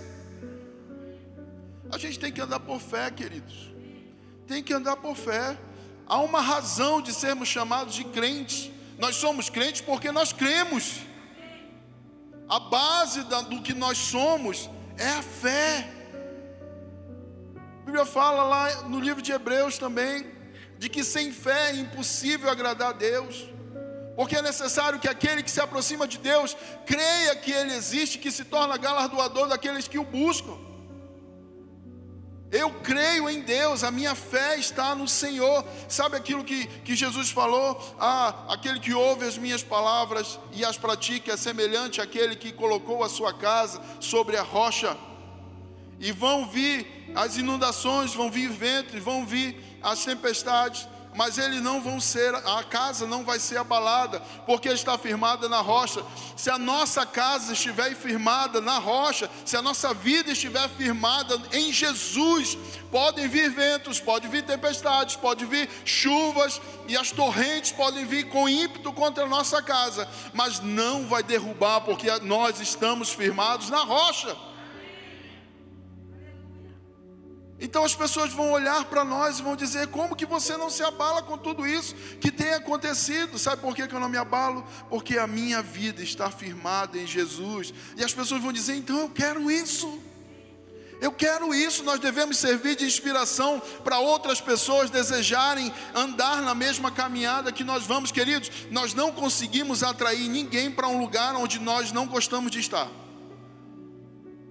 A 1.92 1.98
gente 1.98 2.20
tem 2.20 2.32
que 2.32 2.40
andar 2.40 2.60
por 2.60 2.80
fé, 2.80 3.10
queridos. 3.12 3.74
Tem 4.48 4.64
que 4.64 4.74
andar 4.74 4.96
por 4.98 5.16
fé. 5.16 5.58
Há 6.08 6.20
uma 6.20 6.40
razão 6.40 7.02
de 7.02 7.12
sermos 7.14 7.50
chamados 7.50 7.96
de 7.96 8.04
crentes. 8.06 8.72
Nós 8.98 9.16
somos 9.16 9.50
crentes 9.50 9.82
porque 9.82 10.12
nós 10.12 10.32
cremos. 10.32 11.02
A 12.48 12.60
base 12.60 13.24
do 13.50 13.62
que 13.62 13.74
nós 13.74 13.98
somos 13.98 14.70
é 14.98 15.10
a 15.10 15.22
fé. 15.24 15.92
A 17.82 17.86
Bíblia 17.86 18.06
fala 18.06 18.44
lá 18.44 18.84
no 18.84 19.00
livro 19.00 19.22
de 19.22 19.32
Hebreus 19.32 19.78
também, 19.78 20.26
de 20.78 20.90
que 20.90 21.04
sem 21.04 21.32
fé 21.32 21.72
é 21.72 21.76
impossível 21.76 22.50
agradar 22.50 22.90
a 22.90 22.94
Deus 22.94 23.55
porque 24.16 24.38
é 24.38 24.42
necessário 24.42 25.00
que 25.00 25.08
aquele 25.08 25.44
que 25.44 25.52
se 25.52 25.60
aproxima 25.60 26.08
de 26.08 26.18
Deus 26.18 26.56
creia 26.86 27.36
que 27.36 27.52
Ele 27.52 27.74
existe, 27.74 28.18
que 28.18 28.32
se 28.32 28.46
torna 28.46 28.78
galardoador 28.78 29.48
daqueles 29.48 29.88
que 29.88 30.00
o 30.00 30.04
buscam. 30.04 30.58
Eu 32.52 32.70
creio 32.72 33.30
em 33.30 33.42
Deus, 33.42 33.84
a 33.84 33.92
minha 33.92 34.16
fé 34.16 34.58
está 34.58 34.96
no 34.96 35.08
Senhor. 35.08 35.66
Sabe 35.90 36.16
aquilo 36.16 36.44
que, 36.44 36.66
que 36.86 36.96
Jesus 36.96 37.30
falou? 37.30 37.78
Ah, 38.00 38.46
aquele 38.48 38.80
que 38.80 38.94
ouve 38.94 39.26
as 39.26 39.38
minhas 39.38 39.62
palavras 39.62 40.40
e 40.54 40.64
as 40.64 40.78
pratica 40.78 41.34
é 41.34 41.38
semelhante 41.38 42.00
àquele 42.00 42.36
que 42.36 42.54
colocou 42.54 43.04
a 43.04 43.10
sua 43.10 43.34
casa 43.34 43.82
sobre 44.00 44.38
a 44.38 44.44
rocha. 44.44 44.96
E 46.00 46.14
vão 46.14 46.48
vir 46.48 47.12
as 47.16 47.36
inundações, 47.36 48.14
vão 48.14 48.32
vir 48.32 48.50
ventos, 48.50 49.02
vão 49.02 49.26
vir 49.26 49.80
as 49.82 50.06
tempestades, 50.06 50.88
mas 51.16 51.38
eles 51.38 51.62
não 51.62 51.82
vão 51.82 52.00
ser, 52.00 52.36
a 52.36 52.64
casa 52.64 53.08
não 53.08 53.24
vai 53.24 53.40
ser 53.40 53.58
abalada, 53.58 54.20
porque 54.46 54.70
está 54.70 54.98
firmada 54.98 55.48
na 55.48 55.62
rocha. 55.62 56.04
Se 56.36 56.50
a 56.50 56.58
nossa 56.58 57.06
casa 57.06 57.54
estiver 57.54 57.96
firmada 57.96 58.60
na 58.60 58.78
rocha, 58.78 59.30
se 59.46 59.56
a 59.56 59.62
nossa 59.62 59.94
vida 59.94 60.32
estiver 60.32 60.68
firmada 60.70 61.42
em 61.54 61.72
Jesus, 61.72 62.58
podem 62.92 63.28
vir 63.28 63.50
ventos, 63.50 64.00
podem 64.00 64.30
vir 64.30 64.44
tempestades, 64.44 65.16
podem 65.16 65.48
vir 65.48 65.70
chuvas 65.86 66.62
e 66.88 66.98
as 66.98 67.12
torrentes 67.12 67.72
podem 67.72 68.06
vir 68.06 68.30
com 68.30 68.48
ímpeto 68.48 68.92
contra 68.92 69.24
a 69.24 69.30
nossa 69.30 69.62
casa, 69.62 70.08
mas 70.34 70.60
não 70.60 71.08
vai 71.08 71.24
derrubar, 71.24 71.82
porque 71.82 72.10
nós 72.20 72.60
estamos 72.60 73.10
firmados 73.10 73.70
na 73.70 73.84
rocha. 73.84 74.36
Então 77.60 77.86
as 77.86 77.96
pessoas 77.96 78.34
vão 78.34 78.52
olhar 78.52 78.84
para 78.86 79.06
nós 79.06 79.40
e 79.40 79.42
vão 79.42 79.56
dizer: 79.56 79.88
como 79.88 80.16
que 80.16 80.26
você 80.26 80.58
não 80.58 80.70
se 80.70 80.84
abala 80.84 81.22
com 81.22 81.38
tudo 81.38 81.66
isso 81.66 81.96
que 82.20 82.32
tem 82.32 82.54
acontecido? 82.54 83.40
Sabe 83.40 83.62
por 83.62 83.74
que, 83.74 83.84
eu 83.84 84.00
não 84.00 84.10
me 84.10 84.18
abalo? 84.18 84.66
Porque 84.90 85.18
a 85.18 85.26
minha 85.26 85.62
vida 85.62 86.04
está 86.04 86.30
firmada 86.30 86.98
em 86.98 87.08
Jesus. 87.08 87.74
E 87.96 88.04
as 88.04 88.14
pessoas 88.14 88.42
vão 88.42 88.52
dizer: 88.52 88.76
então 88.76 89.00
eu 89.00 89.10
quero 89.10 89.50
isso. 89.50 90.02
Eu 91.02 91.12
quero 91.12 91.54
isso, 91.54 91.84
nós 91.84 92.00
devemos 92.00 92.38
servir 92.38 92.78
de 92.78 92.86
inspiração 92.86 93.62
para 93.84 94.00
outras 94.00 94.40
pessoas 94.40 94.90
desejarem 94.90 95.72
andar 95.94 96.42
na 96.42 96.56
mesma 96.56 96.90
caminhada 96.90 97.52
que 97.52 97.66
nós 97.66 97.86
vamos, 97.86 98.12
queridos. 98.12 98.50
Nós 98.72 98.94
não 98.94 99.12
conseguimos 99.12 99.84
atrair 99.84 100.30
ninguém 100.30 100.72
para 100.72 100.88
um 100.88 101.00
lugar 101.00 101.36
onde 101.36 101.60
nós 101.60 101.92
não 101.92 102.08
gostamos 102.08 102.50
de 102.50 102.60
estar. 102.60 102.90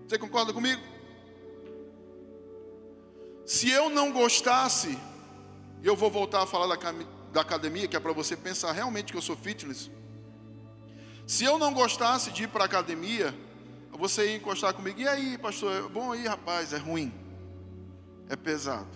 Você 0.06 0.18
concorda 0.18 0.52
comigo? 0.52 0.93
Se 3.46 3.70
eu 3.70 3.90
não 3.90 4.12
gostasse, 4.12 4.98
eu 5.82 5.94
vou 5.94 6.10
voltar 6.10 6.42
a 6.42 6.46
falar 6.46 6.74
da, 6.74 6.92
da 7.32 7.40
academia, 7.40 7.86
que 7.86 7.96
é 7.96 8.00
para 8.00 8.12
você 8.12 8.36
pensar 8.36 8.72
realmente 8.72 9.12
que 9.12 9.18
eu 9.18 9.22
sou 9.22 9.36
fitness. 9.36 9.90
Se 11.26 11.44
eu 11.44 11.58
não 11.58 11.72
gostasse 11.72 12.30
de 12.30 12.44
ir 12.44 12.48
para 12.48 12.64
a 12.64 12.66
academia, 12.66 13.34
você 13.92 14.26
ia 14.26 14.36
encostar 14.36 14.72
comigo, 14.74 15.00
e 15.00 15.06
aí, 15.06 15.38
pastor, 15.38 15.72
é 15.72 15.88
bom 15.88 16.12
aí, 16.12 16.26
rapaz, 16.26 16.72
é 16.72 16.78
ruim, 16.78 17.12
é 18.28 18.36
pesado, 18.36 18.88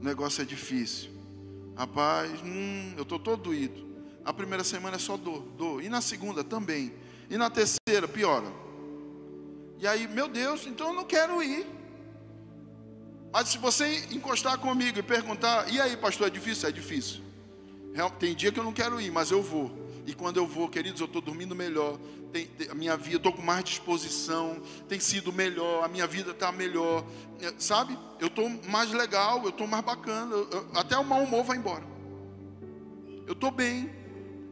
o 0.00 0.04
negócio 0.04 0.42
é 0.42 0.44
difícil. 0.44 1.14
Rapaz, 1.76 2.30
hum, 2.42 2.94
eu 2.96 3.02
estou 3.02 3.18
todo 3.18 3.42
doído. 3.42 3.84
A 4.24 4.32
primeira 4.32 4.62
semana 4.62 4.96
é 4.96 4.98
só 4.98 5.16
dor, 5.16 5.42
dor. 5.56 5.82
E 5.82 5.88
na 5.88 6.00
segunda 6.00 6.44
também. 6.44 6.94
E 7.28 7.36
na 7.36 7.50
terceira, 7.50 8.06
piora. 8.06 8.46
E 9.78 9.86
aí, 9.86 10.06
meu 10.06 10.28
Deus, 10.28 10.66
então 10.66 10.88
eu 10.88 10.94
não 10.94 11.04
quero 11.04 11.42
ir. 11.42 11.66
Mas 13.34 13.48
se 13.48 13.58
você 13.58 14.06
encostar 14.12 14.56
comigo 14.58 14.96
e 14.96 15.02
perguntar, 15.02 15.68
e 15.68 15.80
aí, 15.80 15.96
pastor, 15.96 16.28
é 16.28 16.30
difícil? 16.30 16.68
É 16.68 16.72
difícil. 16.72 17.20
Tem 18.16 18.32
dia 18.32 18.52
que 18.52 18.60
eu 18.60 18.62
não 18.62 18.72
quero 18.72 19.00
ir, 19.00 19.10
mas 19.10 19.32
eu 19.32 19.42
vou. 19.42 19.76
E 20.06 20.14
quando 20.14 20.36
eu 20.36 20.46
vou, 20.46 20.68
queridos, 20.68 21.00
eu 21.00 21.06
estou 21.06 21.20
dormindo 21.20 21.52
melhor. 21.52 21.98
Tem, 22.32 22.46
tem, 22.46 22.70
a 22.70 22.76
minha 22.76 22.96
vida, 22.96 23.16
estou 23.16 23.32
com 23.32 23.42
mais 23.42 23.64
disposição. 23.64 24.62
Tem 24.88 25.00
sido 25.00 25.32
melhor. 25.32 25.82
A 25.82 25.88
minha 25.88 26.06
vida 26.06 26.30
está 26.30 26.52
melhor. 26.52 27.04
É, 27.40 27.52
sabe? 27.58 27.98
Eu 28.20 28.28
estou 28.28 28.48
mais 28.68 28.92
legal, 28.92 29.42
eu 29.42 29.48
estou 29.48 29.66
mais 29.66 29.84
bacana. 29.84 30.32
Eu, 30.32 30.68
até 30.72 30.96
o 30.96 31.04
mau 31.04 31.24
humor 31.24 31.42
vai 31.42 31.56
embora. 31.56 31.82
Eu 33.26 33.32
estou 33.32 33.50
bem. 33.50 33.90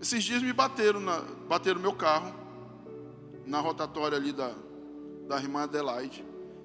Esses 0.01 0.25
dias 0.25 0.43
me 0.43 0.53
bateram, 0.53 0.99
na, 0.99 1.21
bateram 1.49 1.81
meu 1.81 1.93
carro. 1.93 2.35
Na 3.47 3.61
rotatória 3.61 4.19
ali 4.19 4.33
da, 4.33 4.53
da 5.29 5.37
irmã 5.37 5.63
Adelaide. 5.63 6.25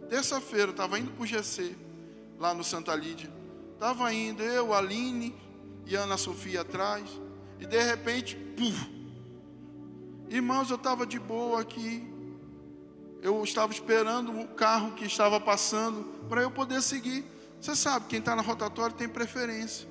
Terça-feira, 0.10 0.70
eu 0.70 0.72
estava 0.72 0.98
indo 0.98 1.12
para 1.12 1.22
o 1.22 1.28
GC 1.28 1.86
lá 2.40 2.54
no 2.54 2.64
Santa 2.64 2.96
Lídia. 2.96 3.32
Estava 3.74 4.14
indo 4.14 4.42
eu, 4.42 4.74
Aline 4.74 5.36
e 5.86 5.96
Ana 5.96 6.18
Sofia 6.18 6.62
atrás. 6.62 7.10
E 7.60 7.66
de 7.66 7.82
repente, 7.82 8.36
puf, 8.36 8.90
irmãos, 10.30 10.70
eu 10.70 10.76
estava 10.76 11.06
de 11.06 11.20
boa 11.20 11.62
aqui. 11.62 12.08
Eu 13.22 13.44
estava 13.44 13.72
esperando 13.74 14.32
o 14.40 14.48
carro 14.48 14.94
que 14.94 15.06
estava 15.06 15.40
passando 15.40 16.04
para 16.30 16.42
eu 16.42 16.52
poder 16.52 16.82
seguir. 16.82 17.26
Você 17.60 17.76
sabe, 17.76 18.06
quem 18.08 18.20
está 18.20 18.36
na 18.36 18.42
rotatória 18.42 18.96
tem 18.96 19.10
preferência. 19.10 19.88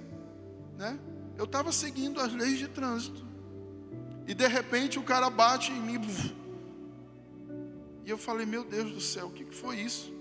Né? 0.76 0.99
Eu 1.37 1.45
estava 1.45 1.73
seguindo 1.73 2.21
as 2.21 2.33
leis 2.33 2.59
de 2.59 2.69
trânsito. 2.69 3.26
E 4.26 4.35
de 4.35 4.47
repente 4.47 4.99
o 4.99 5.03
cara 5.03 5.29
bate 5.29 5.73
em 5.73 5.81
mim. 5.81 6.00
E 8.05 8.11
eu 8.11 8.17
falei, 8.17 8.47
meu 8.47 8.65
Deus 8.65 8.93
do 8.93 9.00
céu, 9.00 9.26
o 9.26 9.31
que 9.31 9.45
foi 9.45 9.76
isso? 9.76 10.15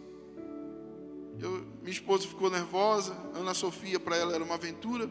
Eu, 1.39 1.65
minha 1.81 1.91
esposa 1.91 2.27
ficou 2.27 2.49
nervosa, 2.49 3.15
Ana 3.33 3.53
Sofia 3.53 3.99
para 3.99 4.15
ela 4.15 4.33
era 4.33 4.43
uma 4.43 4.55
aventura. 4.55 5.09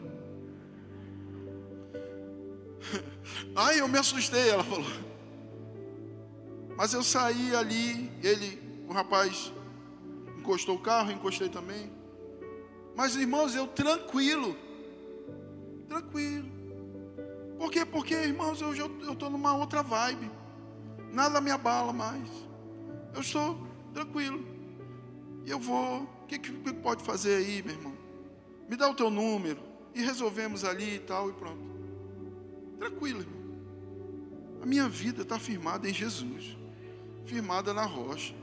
Ai, 3.55 3.79
eu 3.79 3.87
me 3.87 3.97
assustei, 3.97 4.49
ela 4.49 4.63
falou. 4.63 4.85
Mas 6.77 6.93
eu 6.93 7.03
saí 7.03 7.55
ali, 7.55 8.11
ele, 8.21 8.61
o 8.87 8.93
rapaz, 8.93 9.51
encostou 10.37 10.75
o 10.75 10.79
carro, 10.79 11.11
encostei 11.11 11.49
também. 11.49 11.91
Mas 12.95 13.15
irmãos, 13.15 13.55
eu 13.55 13.67
tranquilo, 13.67 14.55
tranquilo. 15.87 16.55
Por 17.57 17.71
quê? 17.71 17.85
Porque, 17.85 18.13
irmãos, 18.13 18.61
eu 18.61 18.73
estou 18.73 19.29
numa 19.29 19.55
outra 19.55 19.81
vibe. 19.81 20.29
Nada 21.11 21.39
me 21.39 21.51
abala 21.51 21.93
mais. 21.93 22.29
Eu 23.13 23.21
estou 23.21 23.57
tranquilo. 23.93 24.45
E 25.45 25.51
eu 25.51 25.59
vou. 25.59 26.07
O 26.25 26.27
que, 26.27 26.39
que 26.39 26.51
pode 26.73 27.03
fazer 27.03 27.35
aí, 27.35 27.61
meu 27.61 27.75
irmão? 27.75 27.93
Me 28.67 28.75
dá 28.75 28.89
o 28.89 28.95
teu 28.95 29.11
número. 29.11 29.59
E 29.93 30.01
resolvemos 30.01 30.63
ali 30.63 30.95
e 30.95 30.99
tal, 30.99 31.29
e 31.29 31.33
pronto. 31.33 31.61
Tranquilo, 32.79 33.19
irmão. 33.19 33.45
A 34.61 34.65
minha 34.65 34.89
vida 34.89 35.21
está 35.21 35.37
firmada 35.37 35.87
em 35.87 35.93
Jesus, 35.93 36.57
firmada 37.25 37.75
na 37.75 37.83
rocha. 37.83 38.33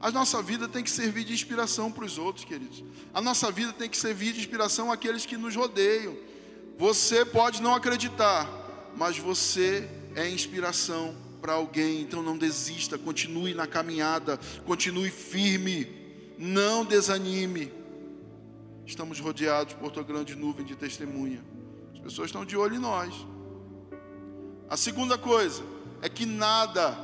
A 0.00 0.10
nossa 0.10 0.40
vida 0.40 0.66
tem 0.66 0.82
que 0.82 0.90
servir 0.90 1.24
de 1.24 1.34
inspiração 1.34 1.92
para 1.92 2.06
os 2.06 2.16
outros, 2.16 2.46
queridos. 2.46 2.82
A 3.12 3.20
nossa 3.20 3.50
vida 3.50 3.74
tem 3.74 3.90
que 3.90 3.98
servir 3.98 4.32
de 4.32 4.40
inspiração 4.40 4.90
àqueles 4.90 5.26
que 5.26 5.36
nos 5.36 5.54
rodeiam. 5.54 6.16
Você 6.78 7.26
pode 7.26 7.60
não 7.60 7.74
acreditar, 7.74 8.48
mas 8.96 9.18
você 9.18 9.86
é 10.16 10.26
inspiração 10.30 11.14
para 11.42 11.52
alguém. 11.52 12.00
Então 12.00 12.22
não 12.22 12.38
desista, 12.38 12.96
continue 12.96 13.52
na 13.52 13.66
caminhada, 13.66 14.40
continue 14.64 15.10
firme, 15.10 15.97
não 16.38 16.84
desanime. 16.84 17.72
Estamos 18.86 19.18
rodeados 19.18 19.74
por 19.74 19.92
uma 19.92 20.02
grande 20.02 20.34
nuvem 20.34 20.64
de 20.64 20.76
testemunha. 20.76 21.44
As 21.92 21.98
pessoas 21.98 22.28
estão 22.28 22.44
de 22.44 22.56
olho 22.56 22.76
em 22.76 22.78
nós. 22.78 23.14
A 24.70 24.76
segunda 24.76 25.18
coisa 25.18 25.62
é 26.00 26.08
que 26.08 26.24
nada 26.24 26.96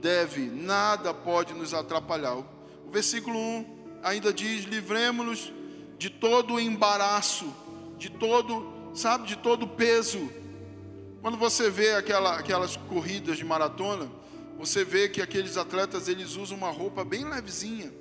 deve, 0.00 0.46
nada 0.46 1.12
pode 1.12 1.52
nos 1.52 1.74
atrapalhar. 1.74 2.36
O 2.36 2.90
versículo 2.90 3.36
1 3.38 3.80
ainda 4.02 4.32
diz: 4.32 4.64
livremos-nos 4.64 5.52
de 5.98 6.08
todo 6.08 6.54
o 6.54 6.60
embaraço, 6.60 7.52
de 7.98 8.08
todo, 8.10 8.72
sabe, 8.94 9.26
de 9.26 9.36
todo 9.36 9.64
o 9.64 9.68
peso. 9.68 10.30
Quando 11.20 11.36
você 11.36 11.68
vê 11.68 11.94
aquela, 11.94 12.36
aquelas 12.36 12.76
corridas 12.76 13.36
de 13.36 13.44
maratona, 13.44 14.10
você 14.58 14.84
vê 14.84 15.08
que 15.08 15.20
aqueles 15.20 15.56
atletas 15.56 16.08
eles 16.08 16.36
usam 16.36 16.56
uma 16.56 16.70
roupa 16.70 17.04
bem 17.04 17.24
levezinha, 17.24 17.92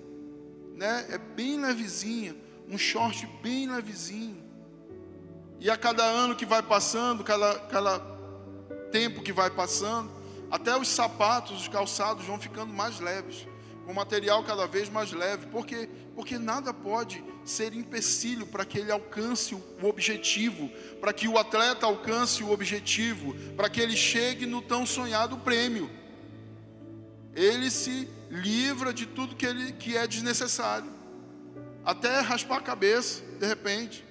né? 0.80 1.06
É 1.10 1.18
bem 1.18 1.60
levezinha, 1.60 2.34
um 2.70 2.78
short 2.78 3.28
bem 3.44 3.70
levezinho. 3.70 4.42
E 5.60 5.70
a 5.70 5.76
cada 5.76 6.06
ano 6.06 6.38
que 6.38 6.46
vai 6.46 6.64
passando, 6.64 7.22
cada, 7.22 7.60
cada 7.60 8.00
tempo 8.90 9.22
que 9.22 9.34
vai 9.34 9.50
passando, 9.50 10.10
até 10.50 10.78
os 10.78 10.88
sapatos, 10.88 11.64
os 11.64 11.68
calçados 11.68 12.26
vão 12.26 12.40
ficando 12.40 12.72
mais 12.72 13.02
leves, 13.02 13.46
com 13.86 13.94
material 13.94 14.42
cada 14.46 14.66
vez 14.68 14.88
mais 14.88 15.12
leve. 15.12 15.48
Por 15.48 15.66
quê? 15.66 15.90
Porque 16.16 16.40
nada 16.40 16.74
pode 16.74 17.22
ser 17.44 17.74
empecilho 17.74 18.48
para 18.48 18.64
que 18.64 18.80
ele 18.80 18.90
alcance 18.90 19.54
o 19.54 19.86
objetivo, 19.86 20.70
para 21.02 21.12
que 21.12 21.28
o 21.28 21.38
atleta 21.38 21.86
alcance 21.88 22.42
o 22.42 22.52
objetivo, 22.52 23.36
para 23.58 23.70
que 23.70 23.82
ele 23.82 23.98
chegue 23.98 24.46
no 24.46 24.62
tão 24.62 24.86
sonhado 24.86 25.38
prêmio. 25.40 25.92
Ele 27.36 27.70
se 27.70 28.08
livra 28.30 28.94
de 28.94 29.06
tudo 29.06 29.36
que, 29.36 29.46
ele, 29.46 29.74
que 29.74 29.98
é 29.98 30.06
desnecessário, 30.08 30.90
até 31.84 32.20
raspar 32.20 32.58
a 32.58 32.62
cabeça, 32.62 33.24
de 33.40 33.46
repente. 33.46 34.06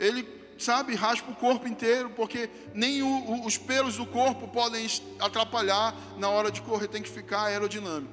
Ele, 0.00 0.26
sabe, 0.58 0.94
raspa 0.94 1.30
o 1.30 1.34
corpo 1.34 1.68
inteiro, 1.68 2.10
porque 2.10 2.48
nem 2.74 3.02
o, 3.02 3.06
o, 3.06 3.46
os 3.46 3.58
pelos 3.58 3.96
do 3.96 4.06
corpo 4.06 4.48
podem 4.48 4.86
atrapalhar 5.18 5.94
na 6.16 6.28
hora 6.28 6.50
de 6.50 6.62
correr, 6.62 6.88
tem 6.88 7.02
que 7.02 7.10
ficar 7.10 7.44
aerodinâmico. 7.44 8.12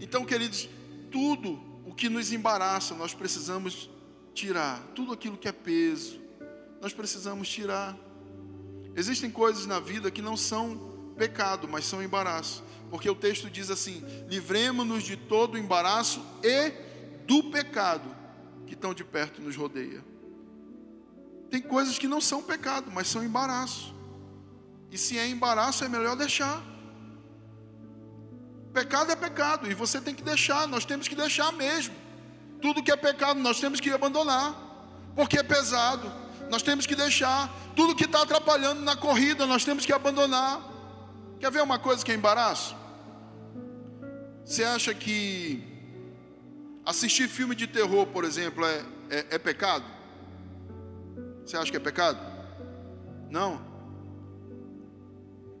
Então, 0.00 0.24
queridos, 0.24 0.68
tudo 1.10 1.60
o 1.86 1.94
que 1.94 2.08
nos 2.08 2.32
embaraça, 2.32 2.94
nós 2.94 3.14
precisamos 3.14 3.88
tirar. 4.34 4.80
Tudo 4.94 5.12
aquilo 5.12 5.36
que 5.36 5.48
é 5.48 5.52
peso, 5.52 6.20
nós 6.80 6.92
precisamos 6.92 7.48
tirar. 7.48 7.96
Existem 8.96 9.30
coisas 9.30 9.66
na 9.66 9.78
vida 9.78 10.10
que 10.10 10.20
não 10.20 10.36
são 10.36 11.12
pecado, 11.16 11.68
mas 11.68 11.84
são 11.84 12.02
embaraço. 12.02 12.62
Porque 12.94 13.10
o 13.10 13.14
texto 13.16 13.50
diz 13.50 13.70
assim: 13.70 14.04
livremos-nos 14.28 15.02
de 15.02 15.16
todo 15.16 15.54
o 15.54 15.58
embaraço 15.58 16.24
e 16.44 16.70
do 17.26 17.50
pecado 17.50 18.08
que 18.68 18.76
tão 18.76 18.94
de 18.94 19.02
perto 19.02 19.42
nos 19.42 19.56
rodeia. 19.56 20.00
Tem 21.50 21.60
coisas 21.60 21.98
que 21.98 22.06
não 22.06 22.20
são 22.20 22.40
pecado, 22.40 22.92
mas 22.94 23.08
são 23.08 23.24
embaraço. 23.24 23.92
E 24.92 24.96
se 24.96 25.18
é 25.18 25.26
embaraço, 25.26 25.84
é 25.84 25.88
melhor 25.88 26.14
deixar. 26.14 26.62
Pecado 28.72 29.10
é 29.10 29.16
pecado 29.16 29.68
e 29.68 29.74
você 29.74 30.00
tem 30.00 30.14
que 30.14 30.22
deixar, 30.22 30.68
nós 30.68 30.84
temos 30.84 31.08
que 31.08 31.16
deixar 31.16 31.50
mesmo. 31.50 31.96
Tudo 32.62 32.80
que 32.80 32.92
é 32.92 32.96
pecado 32.96 33.40
nós 33.40 33.58
temos 33.58 33.80
que 33.80 33.90
abandonar, 33.90 34.54
porque 35.16 35.36
é 35.36 35.42
pesado. 35.42 36.12
Nós 36.48 36.62
temos 36.62 36.86
que 36.86 36.94
deixar. 36.94 37.52
Tudo 37.74 37.96
que 37.96 38.04
está 38.04 38.22
atrapalhando 38.22 38.82
na 38.82 38.94
corrida 38.94 39.48
nós 39.48 39.64
temos 39.64 39.84
que 39.84 39.92
abandonar. 39.92 40.60
Quer 41.40 41.50
ver 41.50 41.62
uma 41.64 41.80
coisa 41.80 42.04
que 42.04 42.12
é 42.12 42.14
embaraço? 42.14 42.83
Você 44.44 44.62
acha 44.62 44.92
que 44.92 45.62
assistir 46.84 47.28
filme 47.28 47.54
de 47.54 47.66
terror, 47.66 48.06
por 48.06 48.24
exemplo, 48.24 48.64
é, 48.64 48.84
é, 49.10 49.26
é 49.30 49.38
pecado? 49.38 49.84
Você 51.44 51.56
acha 51.56 51.70
que 51.70 51.76
é 51.76 51.80
pecado? 51.80 52.18
Não. 53.30 53.60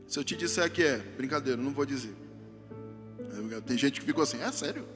Se 0.06 0.18
eu 0.18 0.24
te 0.24 0.36
disser 0.36 0.70
que 0.70 0.82
é, 0.82 0.98
brincadeira, 0.98 1.60
não 1.60 1.72
vou 1.72 1.86
dizer. 1.86 2.14
Tem 3.66 3.76
gente 3.76 4.00
que 4.00 4.06
ficou 4.06 4.22
assim, 4.22 4.40
é 4.40 4.52
sério? 4.52 4.86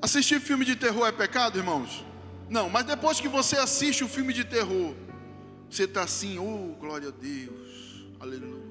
Assistir 0.00 0.40
filme 0.40 0.64
de 0.64 0.74
terror 0.74 1.06
é 1.06 1.12
pecado, 1.12 1.56
irmãos? 1.58 2.04
Não, 2.50 2.68
mas 2.68 2.84
depois 2.84 3.20
que 3.20 3.28
você 3.28 3.56
assiste 3.56 4.02
o 4.02 4.08
filme 4.08 4.32
de 4.32 4.44
terror, 4.44 4.94
você 5.70 5.84
está 5.84 6.02
assim, 6.02 6.38
oh 6.38 6.74
glória 6.78 7.08
a 7.08 7.12
Deus, 7.12 8.04
aleluia. 8.20 8.61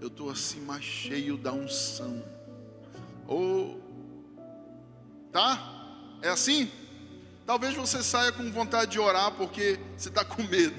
Eu 0.00 0.08
estou 0.08 0.30
assim 0.30 0.60
mais 0.60 0.84
cheio 0.84 1.36
da 1.36 1.52
unção. 1.52 2.22
Oh, 3.26 3.76
tá? 5.32 6.18
É 6.22 6.28
assim? 6.28 6.70
Talvez 7.46 7.74
você 7.74 8.02
saia 8.02 8.32
com 8.32 8.50
vontade 8.50 8.92
de 8.92 8.98
orar 8.98 9.32
porque 9.32 9.78
você 9.96 10.08
está 10.08 10.24
com 10.24 10.42
medo, 10.42 10.76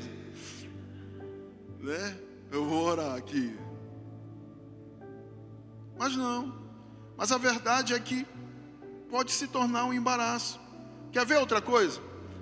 né? 1.79 2.17
Eu 2.51 2.65
vou 2.65 2.83
orar 2.83 3.15
aqui. 3.15 3.57
Mas 5.97 6.15
não. 6.15 6.53
Mas 7.17 7.31
a 7.31 7.37
verdade 7.37 7.93
é 7.93 7.99
que 7.99 8.25
pode 9.09 9.31
se 9.31 9.47
tornar 9.47 9.85
um 9.85 9.93
embaraço. 9.93 10.59
Quer 11.11 11.25
ver 11.25 11.37
outra 11.37 11.61
coisa? 11.61 11.99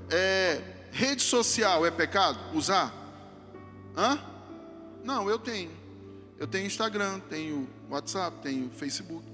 É, 0.09 0.61
rede 0.91 1.21
social 1.21 1.85
é 1.85 1.91
pecado? 1.91 2.37
Usar? 2.53 2.93
Hã? 3.95 4.19
Não, 5.03 5.29
eu 5.29 5.39
tenho. 5.39 5.84
Eu 6.37 6.47
tenho 6.47 6.65
Instagram, 6.65 7.19
tenho 7.29 7.69
WhatsApp, 7.89 8.37
tenho 8.41 8.69
Facebook. 8.71 9.25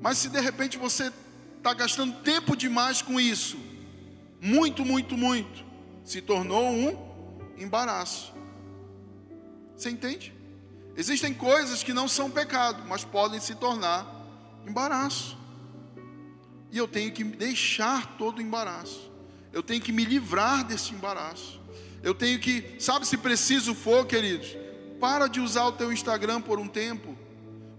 Mas 0.00 0.18
se 0.18 0.28
de 0.28 0.40
repente 0.40 0.78
você 0.78 1.12
está 1.58 1.74
gastando 1.74 2.20
tempo 2.22 2.56
demais 2.56 3.02
com 3.02 3.20
isso, 3.20 3.58
muito, 4.40 4.84
muito, 4.84 5.16
muito, 5.16 5.64
se 6.04 6.20
tornou 6.20 6.64
um 6.64 6.96
embaraço. 7.56 8.32
Você 9.76 9.90
entende? 9.90 10.32
Existem 10.96 11.32
coisas 11.32 11.82
que 11.82 11.92
não 11.92 12.08
são 12.08 12.30
pecado, 12.30 12.82
mas 12.88 13.04
podem 13.04 13.40
se 13.40 13.54
tornar 13.54 14.06
embaraço. 14.66 15.38
E 16.70 16.78
eu 16.78 16.88
tenho 16.88 17.12
que 17.12 17.22
deixar 17.22 18.16
todo 18.16 18.38
o 18.38 18.42
embaraço. 18.42 19.10
Eu 19.52 19.62
tenho 19.62 19.80
que 19.80 19.92
me 19.92 20.04
livrar 20.04 20.64
desse 20.64 20.94
embaraço. 20.94 21.60
Eu 22.02 22.14
tenho 22.14 22.40
que, 22.40 22.76
sabe, 22.80 23.06
se 23.06 23.16
preciso 23.16 23.74
for, 23.74 24.06
queridos, 24.06 24.56
para 25.02 25.26
de 25.26 25.40
usar 25.40 25.66
o 25.66 25.72
teu 25.72 25.92
Instagram 25.92 26.40
por 26.40 26.60
um 26.60 26.68
tempo. 26.68 27.16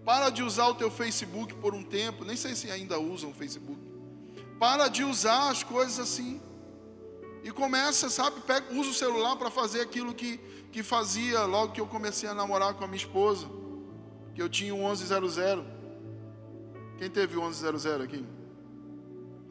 Para 0.04 0.30
de 0.30 0.44
usar 0.44 0.68
o 0.68 0.76
teu 0.76 0.92
Facebook 0.92 1.54
por 1.56 1.74
um 1.74 1.82
tempo. 1.82 2.26
Nem 2.26 2.36
sei 2.36 2.54
se 2.54 2.70
ainda 2.70 3.00
usam 3.00 3.30
o 3.30 3.34
Facebook. 3.34 3.80
Para 4.60 4.90
de 4.90 5.06
usar 5.06 5.50
as 5.50 5.64
coisas 5.64 5.98
assim. 6.00 6.42
E 7.42 7.50
começa, 7.52 8.10
sabe, 8.10 8.42
pega, 8.42 8.74
usa 8.74 8.90
o 8.90 8.94
celular 8.94 9.38
para 9.38 9.50
fazer 9.50 9.80
aquilo 9.80 10.14
que 10.14 10.38
que 10.74 10.82
fazia 10.82 11.46
logo 11.46 11.72
que 11.72 11.80
eu 11.80 11.86
comecei 11.86 12.28
a 12.28 12.34
namorar 12.34 12.74
com 12.74 12.84
a 12.84 12.88
minha 12.88 12.98
esposa, 12.98 13.48
que 14.34 14.42
eu 14.42 14.50
tinha 14.50 14.74
um 14.74 14.90
1100. 14.90 15.64
Quem 16.98 17.12
teve 17.12 17.38
o 17.38 17.46
1100 17.48 18.02
aqui? 18.02 18.26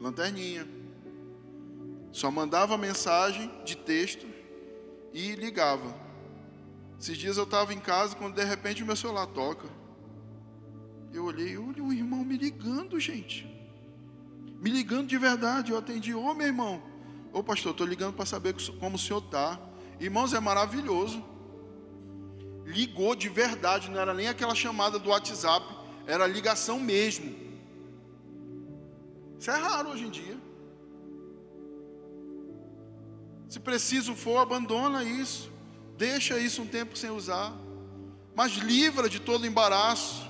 Lanterninha. 0.01 0.67
Só 2.11 2.29
mandava 2.29 2.77
mensagem 2.77 3.49
de 3.63 3.77
texto 3.77 4.27
e 5.13 5.33
ligava. 5.35 6.02
Esses 7.03 7.17
dias 7.17 7.35
eu 7.35 7.43
estava 7.43 7.73
em 7.73 7.81
casa 7.81 8.15
quando 8.15 8.35
de 8.35 8.45
repente 8.45 8.81
o 8.81 8.85
meu 8.85 8.95
celular 8.95 9.27
toca. 9.27 9.67
Eu 11.11 11.25
olhei, 11.25 11.57
olha 11.57 11.83
o 11.83 11.91
irmão 11.91 12.23
me 12.23 12.37
ligando, 12.37 12.97
gente. 12.97 13.45
Me 14.61 14.69
ligando 14.69 15.07
de 15.07 15.17
verdade. 15.17 15.73
Eu 15.73 15.77
atendi, 15.77 16.13
ô 16.13 16.33
meu 16.33 16.47
irmão. 16.47 16.81
Ô 17.33 17.43
pastor, 17.43 17.73
estou 17.73 17.85
ligando 17.85 18.13
para 18.13 18.25
saber 18.25 18.55
como 18.79 18.95
o 18.95 18.97
senhor 18.97 19.21
está. 19.21 19.59
Irmãos, 19.99 20.33
é 20.33 20.39
maravilhoso. 20.39 21.21
Ligou 22.63 23.17
de 23.17 23.27
verdade, 23.27 23.91
não 23.91 23.99
era 23.99 24.13
nem 24.13 24.29
aquela 24.29 24.55
chamada 24.55 24.97
do 24.97 25.09
WhatsApp, 25.09 25.75
era 26.07 26.25
ligação 26.25 26.79
mesmo. 26.79 27.35
Isso 29.37 29.51
é 29.51 29.57
raro 29.57 29.89
hoje 29.89 30.05
em 30.05 30.09
dia. 30.09 30.37
Se 33.49 33.59
preciso 33.59 34.15
for, 34.15 34.37
abandona 34.37 35.03
isso. 35.03 35.51
Deixa 36.05 36.37
isso 36.37 36.61
um 36.61 36.67
tempo 36.67 36.97
sem 36.97 37.09
usar. 37.09 37.53
Mas 38.35 38.53
livra 38.53 39.07
de 39.07 39.19
todo 39.19 39.47
embaraço. 39.47 40.29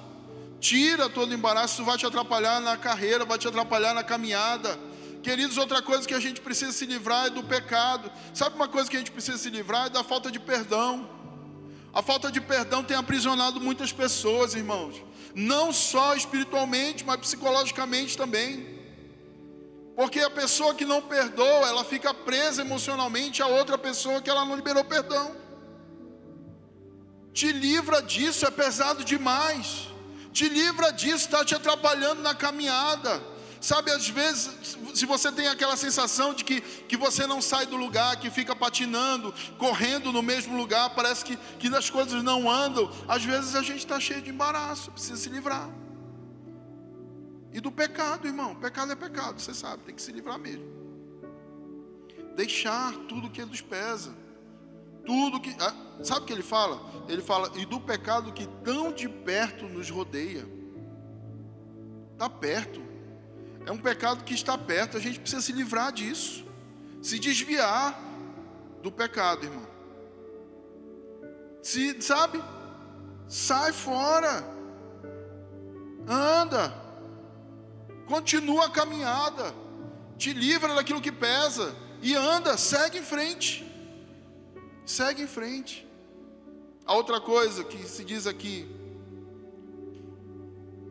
Tira 0.59 1.09
todo 1.09 1.33
embaraço, 1.33 1.73
isso 1.75 1.83
vai 1.83 1.97
te 1.97 2.05
atrapalhar 2.05 2.61
na 2.61 2.77
carreira, 2.77 3.25
vai 3.25 3.37
te 3.37 3.47
atrapalhar 3.47 3.93
na 3.93 4.03
caminhada 4.03 4.79
Queridos, 5.23 5.57
outra 5.57 5.81
coisa 5.81 6.05
que 6.05 6.13
a 6.13 6.19
gente 6.19 6.41
precisa 6.41 6.73
se 6.73 6.85
livrar 6.85 7.27
é 7.27 7.29
do 7.29 7.41
pecado. 7.41 8.11
Sabe 8.33 8.57
uma 8.57 8.67
coisa 8.67 8.89
que 8.89 8.97
a 8.97 8.99
gente 8.99 9.11
precisa 9.11 9.37
se 9.37 9.49
livrar? 9.49 9.85
É 9.87 9.89
da 9.89 10.03
falta 10.03 10.29
de 10.29 10.37
perdão. 10.37 11.09
A 11.93 12.01
falta 12.01 12.29
de 12.29 12.41
perdão 12.41 12.83
tem 12.83 12.97
aprisionado 12.97 13.61
muitas 13.61 13.93
pessoas, 13.93 14.53
irmãos. 14.53 15.01
Não 15.33 15.71
só 15.71 16.13
espiritualmente, 16.13 17.05
mas 17.05 17.21
psicologicamente 17.21 18.17
também. 18.17 18.67
Porque 19.95 20.19
a 20.19 20.29
pessoa 20.29 20.73
que 20.73 20.83
não 20.83 21.01
perdoa, 21.01 21.69
ela 21.69 21.85
fica 21.85 22.13
presa 22.13 22.61
emocionalmente 22.61 23.41
a 23.41 23.47
outra 23.47 23.77
pessoa 23.77 24.21
que 24.21 24.29
ela 24.29 24.43
não 24.43 24.57
liberou 24.57 24.83
perdão. 24.83 25.42
Te 27.33 27.51
livra 27.51 28.01
disso, 28.01 28.45
é 28.45 28.51
pesado 28.51 29.03
demais. 29.03 29.87
Te 30.31 30.47
livra 30.47 30.91
disso, 30.91 31.25
está 31.25 31.43
te 31.43 31.55
atrapalhando 31.55 32.21
na 32.21 32.35
caminhada. 32.35 33.21
Sabe, 33.59 33.91
às 33.91 34.09
vezes, 34.09 34.77
se 34.93 35.05
você 35.05 35.31
tem 35.31 35.47
aquela 35.47 35.77
sensação 35.77 36.33
de 36.33 36.43
que, 36.43 36.59
que 36.59 36.97
você 36.97 37.25
não 37.25 37.41
sai 37.41 37.65
do 37.65 37.77
lugar, 37.77 38.17
que 38.17 38.29
fica 38.29 38.53
patinando, 38.53 39.33
correndo 39.57 40.11
no 40.11 40.21
mesmo 40.21 40.57
lugar, 40.57 40.93
parece 40.93 41.23
que, 41.23 41.37
que 41.57 41.73
as 41.73 41.89
coisas 41.89 42.21
não 42.21 42.51
andam, 42.51 42.91
às 43.07 43.23
vezes 43.23 43.55
a 43.55 43.61
gente 43.61 43.77
está 43.77 43.99
cheio 44.01 44.21
de 44.21 44.29
embaraço, 44.29 44.91
precisa 44.91 45.15
se 45.15 45.29
livrar. 45.29 45.69
E 47.53 47.61
do 47.61 47.71
pecado, 47.71 48.27
irmão, 48.27 48.53
pecado 48.53 48.91
é 48.91 48.95
pecado, 48.95 49.39
você 49.39 49.53
sabe, 49.53 49.83
tem 49.83 49.95
que 49.95 50.01
se 50.01 50.11
livrar 50.11 50.37
mesmo. 50.37 50.65
Deixar 52.35 52.91
tudo 53.07 53.29
que 53.29 53.45
nos 53.45 53.61
pesa. 53.61 54.22
Tudo 55.05 55.39
que. 55.39 55.55
Ah, 55.59 55.73
sabe 56.03 56.21
o 56.21 56.25
que 56.25 56.33
ele 56.33 56.43
fala? 56.43 56.79
Ele 57.07 57.21
fala, 57.21 57.51
e 57.55 57.65
do 57.65 57.79
pecado 57.79 58.31
que 58.31 58.47
tão 58.63 58.91
de 58.91 59.07
perto 59.07 59.65
nos 59.65 59.89
rodeia. 59.89 60.47
Está 62.13 62.29
perto. 62.29 62.81
É 63.65 63.71
um 63.71 63.77
pecado 63.77 64.23
que 64.23 64.33
está 64.33 64.57
perto, 64.57 64.97
a 64.97 64.99
gente 64.99 65.19
precisa 65.19 65.41
se 65.41 65.51
livrar 65.51 65.91
disso. 65.91 66.45
Se 67.01 67.19
desviar 67.19 67.99
do 68.81 68.91
pecado, 68.91 69.45
irmão. 69.45 69.67
Se, 71.61 72.01
sabe? 72.01 72.41
Sai 73.27 73.71
fora. 73.73 74.43
Anda. 76.07 76.73
Continua 78.05 78.65
a 78.65 78.69
caminhada. 78.69 79.53
Te 80.17 80.33
livra 80.33 80.75
daquilo 80.75 81.01
que 81.01 81.11
pesa 81.11 81.75
e 82.01 82.13
anda, 82.15 82.57
segue 82.57 82.99
em 82.99 83.03
frente. 83.03 83.72
Segue 84.85 85.23
em 85.23 85.27
frente. 85.27 85.87
A 86.85 86.93
outra 86.95 87.21
coisa 87.21 87.63
que 87.63 87.77
se 87.87 88.03
diz 88.03 88.27
aqui 88.27 88.67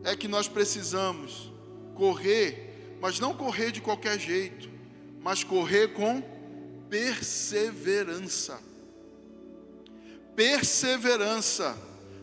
é 0.03 0.15
que 0.15 0.27
nós 0.27 0.47
precisamos 0.47 1.51
correr, 1.95 2.97
mas 2.99 3.19
não 3.19 3.33
correr 3.33 3.71
de 3.71 3.79
qualquer 3.79 4.19
jeito, 4.19 4.69
mas 5.21 5.43
correr 5.43 5.93
com 5.93 6.21
perseverança. 6.89 8.59
Perseverança. 10.35 11.77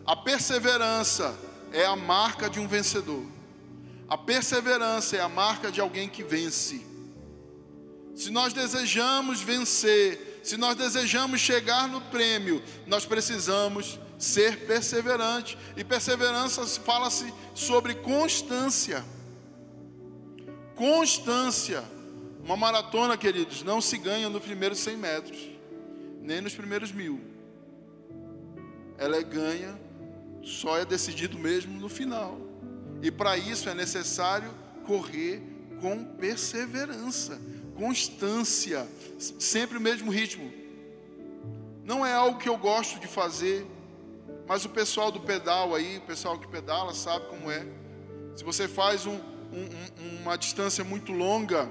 A 0.05 0.17
perseverança 0.17 1.39
é 1.73 1.87
a 1.87 1.95
marca 1.95 2.51
de 2.51 2.59
um 2.59 2.67
vencedor. 2.67 3.25
A 4.09 4.19
perseverança 4.19 5.17
é 5.17 5.21
a 5.21 5.29
marca 5.29 5.71
de 5.71 5.81
alguém 5.81 6.09
que 6.09 6.25
vence. 6.25 6.85
Se 8.17 8.29
nós 8.31 8.53
desejamos 8.53 9.41
vencer, 9.41 10.30
se 10.43 10.57
nós 10.57 10.77
desejamos 10.77 11.41
chegar 11.41 11.89
no 11.89 12.01
prêmio, 12.01 12.63
nós 12.87 13.05
precisamos 13.05 13.99
ser 14.19 14.67
perseverante. 14.67 15.57
E 15.77 15.83
perseverança 15.83 16.65
fala-se 16.67 17.33
sobre 17.55 17.95
constância. 17.95 19.05
Constância. 20.75 21.85
Uma 22.43 22.57
maratona, 22.57 23.17
queridos, 23.17 23.63
não 23.63 23.81
se 23.81 23.99
ganha 23.99 24.29
nos 24.29 24.43
primeiros 24.43 24.79
100 24.79 24.97
metros, 24.97 25.39
nem 26.21 26.41
nos 26.41 26.55
primeiros 26.55 26.91
mil. 26.91 27.21
Ela 28.97 29.17
é 29.17 29.23
ganha, 29.23 29.79
só 30.43 30.79
é 30.79 30.85
decidido 30.85 31.39
mesmo 31.39 31.79
no 31.79 31.89
final. 31.89 32.41
E 33.03 33.11
para 33.11 33.37
isso 33.37 33.69
é 33.69 33.75
necessário 33.75 34.51
correr 34.87 35.43
com 35.81 36.05
perseverança, 36.05 37.41
constância, 37.81 38.87
sempre 39.19 39.79
o 39.79 39.81
mesmo 39.81 40.13
ritmo. 40.13 40.53
Não 41.83 42.05
é 42.05 42.13
algo 42.13 42.39
que 42.39 42.47
eu 42.47 42.59
gosto 42.59 43.01
de 43.01 43.07
fazer, 43.07 43.67
mas 44.47 44.67
o 44.67 44.69
pessoal 44.69 45.11
do 45.11 45.19
pedal 45.19 45.75
aí, 45.75 45.97
o 45.97 46.03
pessoal 46.03 46.39
que 46.39 46.47
pedala, 46.47 46.93
sabe 46.93 47.25
como 47.29 47.51
é. 47.51 47.67
Se 48.37 48.45
você 48.45 48.69
faz 48.69 49.07
um, 49.07 49.15
um, 49.15 50.21
uma 50.21 50.37
distância 50.37 50.85
muito 50.85 51.11
longa 51.11 51.71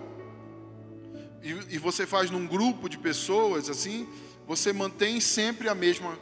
e, 1.43 1.75
e 1.75 1.77
você 1.77 2.07
faz 2.07 2.31
num 2.31 2.47
grupo 2.47 2.89
de 2.89 2.97
pessoas 2.97 3.69
assim, 3.69 4.09
você 4.47 4.73
mantém 4.73 5.19
sempre 5.19 5.69
a 5.69 5.75
mesma 5.75 6.17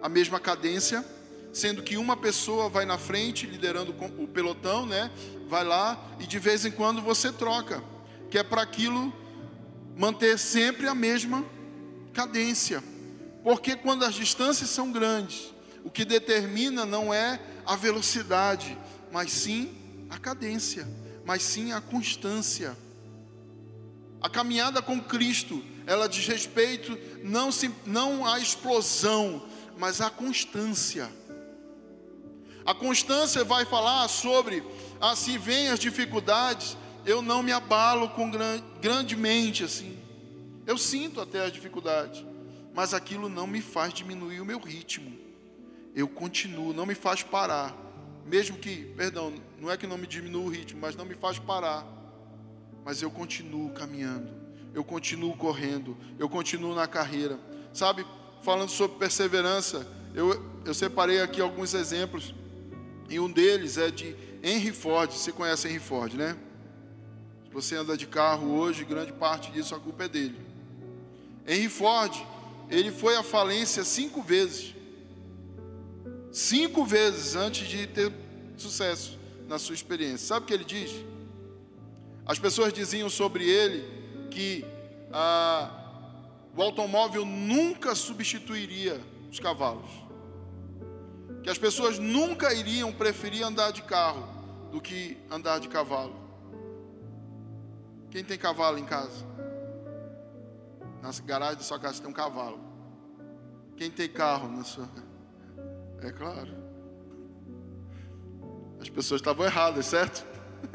a 0.00 0.08
mesma 0.08 0.40
cadência, 0.40 1.04
sendo 1.52 1.82
que 1.82 1.96
uma 1.96 2.16
pessoa 2.16 2.70
vai 2.70 2.86
na 2.86 2.96
frente 2.96 3.44
liderando 3.44 3.94
o 4.18 4.26
pelotão, 4.28 4.86
né? 4.86 5.10
Vai 5.46 5.64
lá 5.64 5.98
e 6.18 6.26
de 6.26 6.38
vez 6.38 6.64
em 6.64 6.70
quando 6.70 7.02
você 7.02 7.30
troca, 7.30 7.82
que 8.30 8.38
é 8.38 8.42
para 8.42 8.62
aquilo 8.62 9.12
manter 9.96 10.38
sempre 10.38 10.86
a 10.86 10.94
mesma 10.94 11.44
cadência. 12.12 12.82
Porque 13.42 13.76
quando 13.76 14.04
as 14.04 14.14
distâncias 14.14 14.70
são 14.70 14.92
grandes, 14.92 15.52
o 15.84 15.90
que 15.90 16.04
determina 16.04 16.84
não 16.84 17.12
é 17.12 17.40
a 17.66 17.74
velocidade, 17.74 18.76
mas 19.10 19.32
sim 19.32 19.74
a 20.08 20.18
cadência, 20.18 20.86
mas 21.24 21.42
sim 21.42 21.72
a 21.72 21.80
constância. 21.80 22.76
A 24.20 24.28
caminhada 24.28 24.82
com 24.82 25.00
Cristo, 25.00 25.64
ela 25.86 26.08
diz 26.08 26.26
respeito 26.26 26.98
não, 27.24 27.50
se, 27.50 27.70
não 27.86 28.26
à 28.26 28.38
explosão, 28.38 29.42
mas 29.78 30.00
à 30.00 30.10
constância. 30.10 31.10
A 32.66 32.74
constância 32.74 33.42
vai 33.42 33.64
falar 33.64 34.06
sobre, 34.08 34.62
assim 35.00 35.38
vem 35.38 35.70
as 35.70 35.80
dificuldades, 35.80 36.76
eu 37.04 37.22
não 37.22 37.42
me 37.42 37.52
abalo 37.52 38.08
com 38.10 38.30
gran, 38.30 38.60
grandemente 38.80 39.64
assim. 39.64 39.98
Eu 40.66 40.78
sinto 40.78 41.20
até 41.20 41.44
as 41.44 41.52
dificuldades, 41.52 42.24
mas 42.74 42.94
aquilo 42.94 43.28
não 43.28 43.46
me 43.46 43.60
faz 43.60 43.92
diminuir 43.92 44.40
o 44.40 44.44
meu 44.44 44.58
ritmo. 44.58 45.18
Eu 45.94 46.06
continuo, 46.06 46.72
não 46.72 46.86
me 46.86 46.94
faz 46.94 47.22
parar 47.22 47.76
mesmo 48.30 48.56
que, 48.56 48.84
perdão, 48.96 49.32
não 49.58 49.68
é 49.70 49.76
que 49.76 49.88
não 49.88 49.98
me 49.98 50.06
diminua 50.06 50.44
o 50.44 50.48
ritmo, 50.48 50.80
mas 50.80 50.94
não 50.94 51.04
me 51.04 51.16
faz 51.16 51.40
parar. 51.40 51.84
Mas 52.84 53.02
eu 53.02 53.10
continuo 53.10 53.70
caminhando, 53.70 54.30
eu 54.72 54.84
continuo 54.84 55.36
correndo, 55.36 55.96
eu 56.16 56.28
continuo 56.28 56.72
na 56.72 56.86
carreira. 56.86 57.38
Sabe, 57.72 58.06
falando 58.40 58.70
sobre 58.70 58.98
perseverança, 58.98 59.84
eu, 60.14 60.40
eu 60.64 60.72
separei 60.72 61.20
aqui 61.20 61.40
alguns 61.40 61.74
exemplos, 61.74 62.32
e 63.08 63.18
um 63.18 63.28
deles 63.30 63.76
é 63.76 63.90
de 63.90 64.14
Henry 64.44 64.72
Ford. 64.72 65.10
Você 65.10 65.32
conhece 65.32 65.66
Henry 65.66 65.80
Ford, 65.80 66.14
né? 66.14 66.36
Você 67.52 67.76
anda 67.76 67.96
de 67.96 68.06
carro 68.06 68.52
hoje, 68.58 68.84
grande 68.84 69.12
parte 69.12 69.50
disso 69.50 69.74
a 69.74 69.80
culpa 69.80 70.04
é 70.04 70.08
dele. 70.08 70.38
Henry 71.46 71.68
Ford, 71.68 72.14
ele 72.68 72.90
foi 72.92 73.16
à 73.16 73.22
falência 73.22 73.84
cinco 73.84 74.22
vezes 74.22 74.74
cinco 76.32 76.84
vezes 76.84 77.34
antes 77.34 77.66
de 77.66 77.86
ter 77.86 78.12
sucesso 78.56 79.18
na 79.48 79.58
sua 79.58 79.74
experiência. 79.74 80.26
Sabe 80.26 80.44
o 80.44 80.46
que 80.46 80.54
ele 80.54 80.64
diz? 80.64 80.90
As 82.24 82.38
pessoas 82.38 82.72
diziam 82.72 83.10
sobre 83.10 83.48
ele 83.48 84.28
que 84.30 84.64
ah, 85.12 85.70
o 86.56 86.62
automóvel 86.62 87.24
nunca 87.24 87.94
substituiria 87.94 89.00
os 89.30 89.40
cavalos. 89.40 89.90
Que 91.42 91.50
as 91.50 91.58
pessoas 91.58 91.98
nunca 91.98 92.52
iriam 92.54 92.92
preferir 92.92 93.42
andar 93.42 93.72
de 93.72 93.82
carro 93.82 94.28
do 94.70 94.80
que 94.80 95.16
andar 95.30 95.58
de 95.58 95.68
cavalo. 95.68 96.14
Quem 98.10 98.24
tem 98.24 98.36
cavalo 98.36 98.78
em 98.78 98.84
casa? 98.84 99.24
Na 101.00 101.10
garagem 101.24 101.56
da 101.56 101.62
sua 101.62 101.78
casa 101.78 102.00
tem 102.00 102.10
um 102.10 102.14
cavalo. 102.14 102.60
Quem 103.76 103.90
tem 103.90 104.08
carro 104.08 104.48
na 104.48 104.64
sua? 104.64 104.88
É 106.02 106.10
claro. 106.10 106.54
As 108.80 108.88
pessoas 108.88 109.20
estavam 109.20 109.46
erradas, 109.46 109.86
certo? 109.86 110.26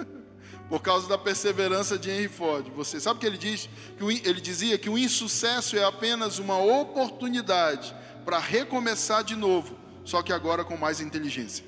Por 0.70 0.82
causa 0.82 1.08
da 1.08 1.18
perseverança 1.18 1.98
de 1.98 2.10
Henry 2.10 2.28
Ford. 2.28 2.68
Você 2.76 3.00
sabe 3.00 3.18
o 3.18 3.20
que 3.20 3.26
ele 3.28 3.38
diz? 3.38 3.70
Ele 4.24 4.42
dizia 4.42 4.78
que 4.78 4.90
o 4.90 4.98
insucesso 4.98 5.78
é 5.78 5.84
apenas 5.84 6.40
uma 6.40 6.58
oportunidade 6.58 7.96
para 8.24 8.40
recomeçar 8.40 9.24
de 9.24 9.36
novo, 9.36 9.78
só 10.04 10.24
que 10.24 10.34
agora 10.34 10.64
com 10.64 10.76
mais 10.76 11.00
inteligência. 11.00 11.64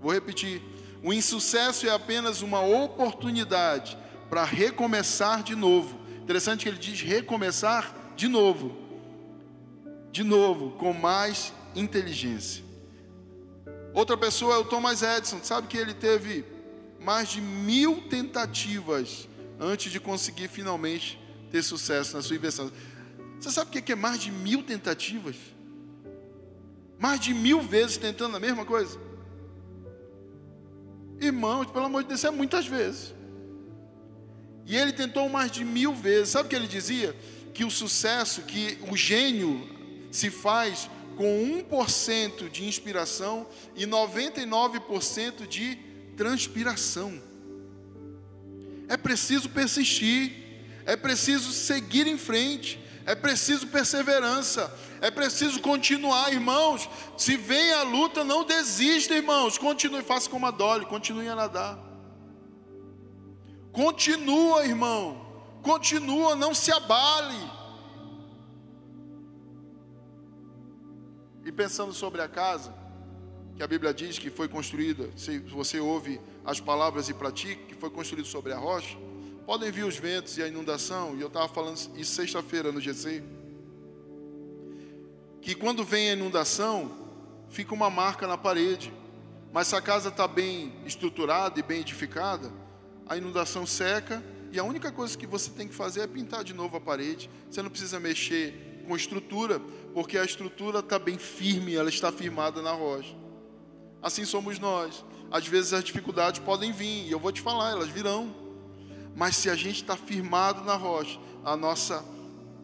Vou 0.00 0.12
repetir. 0.12 0.71
O 1.02 1.12
insucesso 1.12 1.86
é 1.86 1.90
apenas 1.90 2.42
uma 2.42 2.60
oportunidade 2.60 3.98
para 4.30 4.44
recomeçar 4.44 5.42
de 5.42 5.56
novo. 5.56 5.98
Interessante 6.22 6.62
que 6.62 6.68
ele 6.68 6.78
diz 6.78 7.00
recomeçar 7.00 7.94
de 8.16 8.28
novo. 8.28 8.76
De 10.12 10.22
novo, 10.22 10.70
com 10.72 10.92
mais 10.92 11.52
inteligência. 11.74 12.62
Outra 13.92 14.16
pessoa 14.16 14.54
é 14.54 14.58
o 14.58 14.64
Thomas 14.64 15.02
Edison. 15.02 15.40
Sabe 15.42 15.66
que 15.66 15.76
ele 15.76 15.92
teve 15.92 16.44
mais 17.00 17.28
de 17.30 17.40
mil 17.40 18.02
tentativas 18.08 19.28
antes 19.58 19.90
de 19.90 19.98
conseguir 19.98 20.48
finalmente 20.48 21.20
ter 21.50 21.62
sucesso 21.62 22.16
na 22.16 22.22
sua 22.22 22.36
invenção. 22.36 22.70
Você 23.40 23.50
sabe 23.50 23.76
o 23.76 23.82
que 23.82 23.92
é 23.92 23.96
mais 23.96 24.20
de 24.20 24.30
mil 24.30 24.62
tentativas? 24.62 25.36
Mais 26.98 27.18
de 27.18 27.34
mil 27.34 27.60
vezes 27.60 27.96
tentando 27.96 28.36
a 28.36 28.40
mesma 28.40 28.64
coisa? 28.64 28.98
Irmãos, 31.22 31.70
pelo 31.70 31.84
amor 31.84 32.02
de 32.02 32.08
Deus, 32.08 32.24
é 32.24 32.30
muitas 32.32 32.66
vezes. 32.66 33.14
E 34.66 34.76
ele 34.76 34.92
tentou 34.92 35.28
mais 35.28 35.52
de 35.52 35.64
mil 35.64 35.94
vezes. 35.94 36.30
Sabe 36.30 36.46
o 36.46 36.50
que 36.50 36.56
ele 36.56 36.66
dizia? 36.66 37.14
Que 37.54 37.64
o 37.64 37.70
sucesso, 37.70 38.42
que 38.42 38.76
o 38.90 38.96
gênio 38.96 39.68
se 40.10 40.30
faz 40.30 40.90
com 41.16 41.64
1% 41.70 42.50
de 42.50 42.64
inspiração 42.64 43.46
e 43.76 43.86
99% 43.86 45.46
de 45.46 45.78
transpiração. 46.16 47.22
É 48.88 48.96
preciso 48.96 49.48
persistir, 49.48 50.32
é 50.84 50.96
preciso 50.96 51.52
seguir 51.52 52.08
em 52.08 52.18
frente, 52.18 52.81
é 53.04 53.14
preciso 53.14 53.66
perseverança, 53.66 54.72
é 55.00 55.10
preciso 55.10 55.60
continuar, 55.60 56.32
irmãos. 56.32 56.88
Se 57.16 57.36
vem 57.36 57.72
a 57.72 57.82
luta, 57.82 58.22
não 58.22 58.44
desista, 58.44 59.14
irmãos. 59.14 59.58
Continue, 59.58 60.02
faça 60.02 60.30
como 60.30 60.46
a 60.46 60.50
Dolly, 60.50 60.86
continue 60.86 61.28
a 61.28 61.34
nadar. 61.34 61.78
Continua, 63.72 64.64
irmão. 64.64 65.26
Continua, 65.62 66.36
não 66.36 66.54
se 66.54 66.70
abale. 66.72 67.50
E 71.44 71.50
pensando 71.50 71.92
sobre 71.92 72.20
a 72.20 72.28
casa, 72.28 72.72
que 73.56 73.62
a 73.62 73.66
Bíblia 73.66 73.92
diz 73.92 74.18
que 74.18 74.30
foi 74.30 74.48
construída, 74.48 75.10
se 75.16 75.38
você 75.38 75.80
ouve 75.80 76.20
as 76.44 76.60
palavras 76.60 77.08
e 77.08 77.14
pratica, 77.14 77.64
que 77.66 77.74
foi 77.74 77.90
construído 77.90 78.26
sobre 78.26 78.52
a 78.52 78.58
rocha, 78.58 78.96
podem 79.52 79.70
vir 79.70 79.84
os 79.84 79.98
ventos 79.98 80.38
e 80.38 80.42
a 80.42 80.48
inundação, 80.48 81.14
e 81.14 81.20
eu 81.20 81.26
estava 81.26 81.46
falando 81.46 81.76
isso 81.94 82.14
sexta-feira 82.14 82.72
no 82.72 82.80
GC, 82.80 83.22
que 85.42 85.54
quando 85.54 85.84
vem 85.84 86.08
a 86.08 86.12
inundação, 86.14 86.90
fica 87.50 87.74
uma 87.74 87.90
marca 87.90 88.26
na 88.26 88.38
parede, 88.38 88.90
mas 89.52 89.66
se 89.66 89.76
a 89.76 89.82
casa 89.82 90.08
está 90.08 90.26
bem 90.26 90.72
estruturada 90.86 91.60
e 91.60 91.62
bem 91.62 91.82
edificada, 91.82 92.50
a 93.06 93.14
inundação 93.14 93.66
seca 93.66 94.24
e 94.50 94.58
a 94.58 94.64
única 94.64 94.90
coisa 94.90 95.18
que 95.18 95.26
você 95.26 95.50
tem 95.50 95.68
que 95.68 95.74
fazer 95.74 96.00
é 96.00 96.06
pintar 96.06 96.42
de 96.42 96.54
novo 96.54 96.78
a 96.78 96.80
parede. 96.80 97.28
Você 97.50 97.60
não 97.60 97.68
precisa 97.68 98.00
mexer 98.00 98.82
com 98.88 98.96
estrutura, 98.96 99.60
porque 99.92 100.16
a 100.16 100.24
estrutura 100.24 100.78
está 100.78 100.98
bem 100.98 101.18
firme, 101.18 101.74
ela 101.74 101.90
está 101.90 102.10
firmada 102.10 102.62
na 102.62 102.72
rocha. 102.72 103.14
Assim 104.00 104.24
somos 104.24 104.58
nós. 104.58 105.04
Às 105.30 105.46
vezes 105.46 105.74
as 105.74 105.84
dificuldades 105.84 106.40
podem 106.40 106.72
vir, 106.72 107.06
e 107.06 107.10
eu 107.10 107.18
vou 107.18 107.30
te 107.30 107.42
falar, 107.42 107.72
elas 107.72 107.90
virão. 107.90 108.41
Mas 109.14 109.36
se 109.36 109.50
a 109.50 109.54
gente 109.54 109.82
está 109.82 109.96
firmado 109.96 110.64
na 110.64 110.74
rocha, 110.74 111.18
a 111.44 111.56
nossa, 111.56 112.04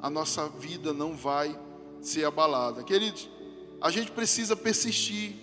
a 0.00 0.08
nossa 0.08 0.48
vida 0.48 0.92
não 0.92 1.16
vai 1.16 1.58
ser 2.00 2.24
abalada. 2.24 2.82
Queridos, 2.82 3.28
a 3.80 3.90
gente 3.90 4.10
precisa 4.10 4.56
persistir, 4.56 5.34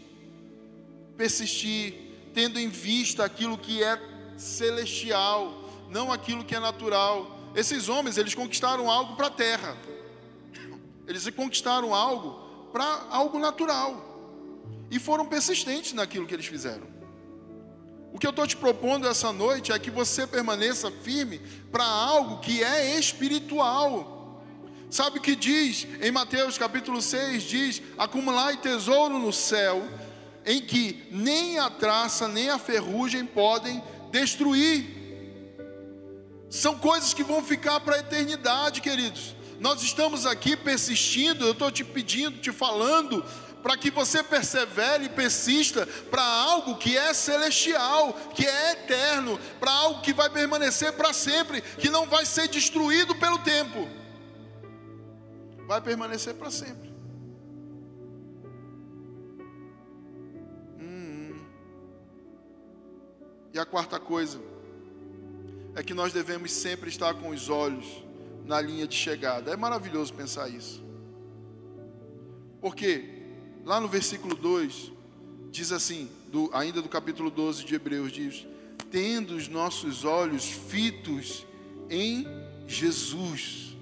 persistir, 1.15 1.93
tendo 2.33 2.59
em 2.59 2.69
vista 2.69 3.23
aquilo 3.23 3.57
que 3.57 3.83
é 3.83 3.99
celestial, 4.37 5.63
não 5.89 6.11
aquilo 6.11 6.43
que 6.43 6.55
é 6.55 6.59
natural. 6.59 7.31
Esses 7.55 7.87
homens, 7.87 8.17
eles 8.17 8.35
conquistaram 8.35 8.89
algo 8.91 9.15
para 9.15 9.27
a 9.27 9.31
terra. 9.31 9.77
Eles 11.07 11.29
conquistaram 11.29 11.93
algo 11.93 12.69
para 12.71 13.05
algo 13.09 13.39
natural. 13.39 14.03
E 14.91 14.99
foram 14.99 15.25
persistentes 15.25 15.93
naquilo 15.93 16.27
que 16.27 16.33
eles 16.33 16.45
fizeram. 16.45 16.94
O 18.15 18.17
que 18.17 18.25
eu 18.25 18.31
estou 18.31 18.47
te 18.47 18.55
propondo 18.55 19.09
essa 19.09 19.33
noite 19.33 19.73
é 19.73 19.77
que 19.77 19.91
você 19.91 20.25
permaneça 20.25 20.89
firme 20.89 21.41
para 21.69 21.83
algo 21.83 22.39
que 22.39 22.63
é 22.63 22.97
espiritual. 22.97 24.41
Sabe 24.89 25.19
o 25.19 25.21
que 25.21 25.35
diz 25.35 25.85
em 25.99 26.11
Mateus 26.11 26.57
capítulo 26.57 27.01
6? 27.01 27.43
Diz: 27.43 27.81
acumulai 27.97 28.55
tesouro 28.55 29.19
no 29.19 29.33
céu, 29.33 29.83
em 30.45 30.61
que 30.61 31.05
nem 31.11 31.59
a 31.59 31.69
traça 31.69 32.25
nem 32.25 32.49
a 32.49 32.57
ferrugem 32.57 33.25
podem 33.25 33.83
destruir. 34.13 34.85
São 36.49 36.77
coisas 36.77 37.13
que 37.13 37.21
vão 37.21 37.43
ficar 37.43 37.81
para 37.81 37.97
a 37.97 37.99
eternidade, 37.99 38.79
queridos. 38.79 39.35
Nós 39.59 39.81
estamos 39.81 40.25
aqui 40.25 40.55
persistindo, 40.55 41.45
eu 41.45 41.51
estou 41.51 41.69
te 41.69 41.83
pedindo, 41.83 42.39
te 42.39 42.53
falando, 42.53 43.25
para 43.65 43.77
que 43.77 43.89
você 43.89 44.21
persevere 44.21 45.05
e 45.05 45.09
persista 45.09 45.87
para 46.11 46.21
algo 46.21 46.77
que 46.77 46.95
é 46.95 47.11
celestial, 47.15 48.13
que 48.35 48.45
é 48.45 48.73
eterno, 48.73 49.39
para 49.59 49.71
algo 49.71 50.03
que 50.03 50.13
vai 50.13 50.29
permanecer 50.29 50.93
para 50.93 51.11
sempre, 51.11 51.61
que 51.61 51.89
não 51.89 52.05
vai 52.05 52.27
ser 52.27 52.47
destruído 52.47 53.15
pelo 53.15 53.39
tempo, 53.39 53.89
vai 55.65 55.81
permanecer 55.81 56.35
para 56.35 56.51
sempre. 56.51 56.93
Hum. 60.79 61.43
E 63.51 63.57
a 63.57 63.65
quarta 63.65 63.99
coisa 63.99 64.39
é 65.73 65.81
que 65.81 65.95
nós 65.95 66.13
devemos 66.13 66.51
sempre 66.51 66.87
estar 66.87 67.15
com 67.15 67.29
os 67.29 67.49
olhos 67.49 68.05
na 68.45 68.61
linha 68.61 68.85
de 68.85 68.95
chegada. 68.95 69.51
É 69.51 69.57
maravilhoso 69.57 70.13
pensar 70.13 70.49
isso. 70.49 70.85
Porque 72.61 73.14
Lá 73.65 73.79
no 73.79 73.87
versículo 73.87 74.35
2, 74.35 74.91
diz 75.49 75.71
assim, 75.71 76.07
do, 76.31 76.51
ainda 76.53 76.83
do 76.83 76.87
capítulo 76.87 77.31
12 77.31 77.65
de 77.65 77.73
Hebreus, 77.73 78.11
diz: 78.11 78.45
Tendo 78.91 79.35
os 79.35 79.47
nossos 79.47 80.05
olhos 80.05 80.45
fitos 80.45 81.47
em 81.89 82.27
Jesus, 82.67 83.75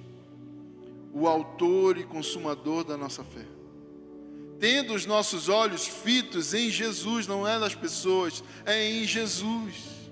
o 1.14 1.28
Autor 1.28 1.98
e 1.98 2.04
Consumador 2.06 2.86
da 2.86 2.96
nossa 2.96 3.26
fé. 3.26 3.46
Tendo 4.58 4.94
os 4.94 5.06
nossos 5.06 5.50
olhos 5.50 5.86
fitos 5.86 6.54
em 6.54 6.70
Jesus, 6.70 7.28
não 7.28 7.46
é 7.46 7.60
nas 7.60 7.76
pessoas, 7.76 8.42
é 8.66 8.90
em 8.90 9.06
Jesus. 9.06 10.03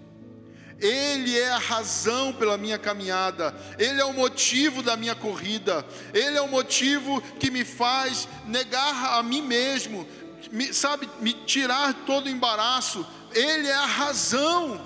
Ele 0.82 1.38
é 1.38 1.52
a 1.52 1.60
razão 1.60 2.34
pela 2.34 2.58
minha 2.58 2.80
caminhada, 2.80 3.56
Ele 3.78 4.02
é 4.02 4.06
o 4.06 4.14
motivo 4.14 4.82
da 4.82 4.98
minha 4.98 5.14
corrida, 5.14 5.86
Ele 6.14 6.38
é 6.38 6.42
o 6.42 6.48
motivo 6.48 7.22
que 7.40 7.52
me 7.52 7.64
faz 7.64 8.28
negar 8.48 9.20
a 9.20 9.24
mim 9.24 9.44
mesmo, 9.44 10.08
me, 10.52 10.74
sabe, 10.74 11.08
me 11.20 11.34
tirar 11.34 11.94
todo 12.06 12.26
o 12.26 12.30
embaraço, 12.30 13.06
Ele 13.34 13.68
é 13.68 13.76
a 13.76 13.86
razão. 13.86 14.82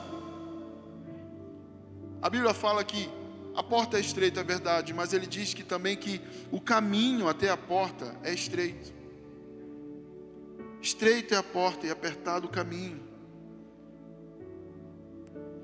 A 2.22 2.30
Bíblia 2.30 2.54
fala 2.54 2.84
que 2.84 3.10
a 3.56 3.64
porta 3.64 3.98
é 3.98 4.02
estreita, 4.02 4.42
é 4.42 4.44
verdade, 4.44 4.94
mas 4.94 5.14
ele 5.14 5.26
diz 5.26 5.54
que 5.54 5.64
também 5.64 5.96
que 5.96 6.20
o 6.52 6.60
caminho 6.60 7.30
até 7.30 7.50
a 7.50 7.56
porta 7.56 8.14
é 8.22 8.34
estreito. 8.34 8.94
Estreita 10.82 11.36
é 11.36 11.38
a 11.38 11.44
porta 11.44 11.88
e 11.88 11.90
apertado 11.90 12.48
o 12.48 12.50
caminho. 12.50 13.02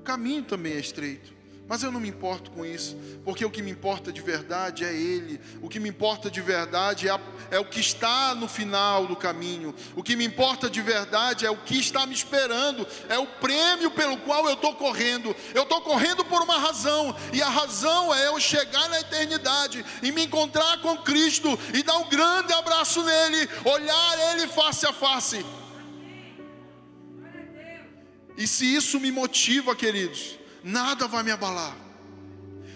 O 0.02 0.04
caminho 0.04 0.42
também 0.42 0.72
é 0.72 0.80
estreito. 0.80 1.32
Mas 1.68 1.84
eu 1.84 1.92
não 1.92 2.00
me 2.00 2.08
importo 2.08 2.50
com 2.50 2.66
isso, 2.66 2.96
porque 3.24 3.44
o 3.44 3.50
que 3.50 3.62
me 3.62 3.70
importa 3.70 4.12
de 4.12 4.20
verdade 4.20 4.84
é 4.84 4.92
Ele, 4.92 5.40
o 5.62 5.68
que 5.68 5.78
me 5.78 5.88
importa 5.88 6.28
de 6.28 6.40
verdade 6.40 7.06
é, 7.06 7.12
a, 7.12 7.20
é, 7.52 7.60
o 7.60 7.64
que 7.64 7.78
está 7.78 8.34
no 8.34 8.48
final 8.48 9.06
do 9.06 9.14
caminho, 9.14 9.72
o 9.94 10.02
que 10.02 10.16
me 10.16 10.24
importa 10.24 10.68
de 10.68 10.82
verdade 10.82 11.46
é 11.46 11.50
o 11.52 11.56
que 11.56 11.78
está 11.78 12.04
me 12.04 12.12
esperando, 12.12 12.84
é 13.08 13.16
o 13.16 13.28
prêmio 13.28 13.92
pelo 13.92 14.16
qual 14.18 14.44
eu 14.48 14.54
estou 14.54 14.74
correndo. 14.74 15.36
Eu 15.54 15.62
estou 15.62 15.80
correndo 15.82 16.24
por 16.24 16.42
uma 16.42 16.58
razão, 16.58 17.14
e 17.32 17.40
a 17.40 17.48
razão 17.48 18.12
é 18.12 18.26
eu 18.26 18.40
chegar 18.40 18.88
na 18.88 18.98
eternidade 18.98 19.84
e 20.02 20.10
me 20.10 20.24
encontrar 20.24 20.82
com 20.82 20.98
Cristo 20.98 21.56
e 21.72 21.84
dar 21.84 21.96
um 21.98 22.08
grande 22.08 22.52
abraço 22.52 23.04
nele, 23.04 23.48
olhar 23.64 24.32
Ele 24.32 24.48
face 24.48 24.84
a 24.84 24.92
face. 24.92 25.46
E 28.36 28.46
se 28.46 28.64
isso 28.74 28.98
me 28.98 29.10
motiva, 29.10 29.74
queridos, 29.76 30.38
nada 30.62 31.06
vai 31.06 31.22
me 31.22 31.30
abalar. 31.30 31.76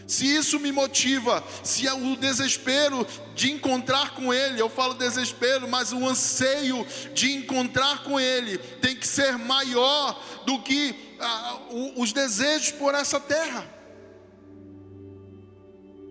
Se 0.07 0.25
isso 0.25 0.61
me 0.61 0.71
motiva, 0.71 1.43
se 1.65 1.87
é 1.87 1.93
o 1.93 2.17
desespero 2.17 3.05
de 3.35 3.51
encontrar 3.51 4.15
com 4.15 4.33
Ele, 4.33 4.61
eu 4.61 4.69
falo 4.69 4.95
desespero, 4.95 5.67
mas 5.67 5.93
o 5.93 6.07
anseio 6.07 6.87
de 7.13 7.33
encontrar 7.33 8.05
com 8.05 8.21
Ele 8.21 8.57
tem 8.57 8.95
que 8.95 9.07
ser 9.07 9.37
maior 9.37 10.23
do 10.45 10.61
que 10.63 10.95
ah, 11.19 11.59
os 11.97 12.13
desejos 12.13 12.71
por 12.71 12.95
essa 12.95 13.19
terra. 13.19 13.69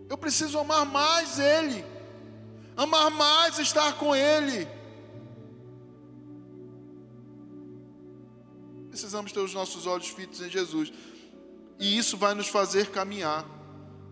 Eu 0.10 0.17
preciso 0.17 0.60
amar 0.60 0.86
mais 0.86 1.39
Ele, 1.39 1.86
amar 2.75 3.10
mais 3.10 3.60
estar 3.60 3.93
com 3.93 4.13
Ele. 4.13 4.67
Precisamos 8.95 9.34
ter 9.34 9.41
os 9.41 9.53
nossos 9.53 9.86
olhos 9.86 10.08
fitos 10.08 10.39
em 10.39 10.49
Jesus. 10.49 10.89
E 11.77 11.97
isso 11.97 12.15
vai 12.15 12.34
nos 12.34 12.47
fazer 12.47 12.91
caminhar, 12.91 13.45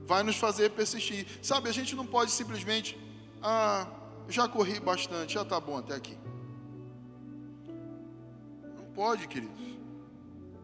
vai 0.05 0.23
nos 0.23 0.35
fazer 0.35 0.71
persistir. 0.71 1.25
Sabe, 1.41 1.69
a 1.69 1.71
gente 1.71 1.95
não 1.95 2.05
pode 2.05 2.31
simplesmente, 2.31 2.99
ah, 3.41 3.87
já 4.27 4.45
corri 4.45 4.81
bastante, 4.81 5.35
já 5.35 5.43
está 5.43 5.57
bom 5.57 5.77
até 5.77 5.95
aqui. 5.95 6.17
Não 8.75 8.83
pode, 8.93 9.25
queridos. 9.25 9.55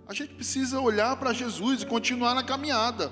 A 0.05 0.13
gente 0.13 0.33
precisa 0.33 0.81
olhar 0.81 1.15
para 1.15 1.31
Jesus 1.31 1.83
e 1.83 1.85
continuar 1.85 2.35
na 2.35 2.43
caminhada. 2.43 3.09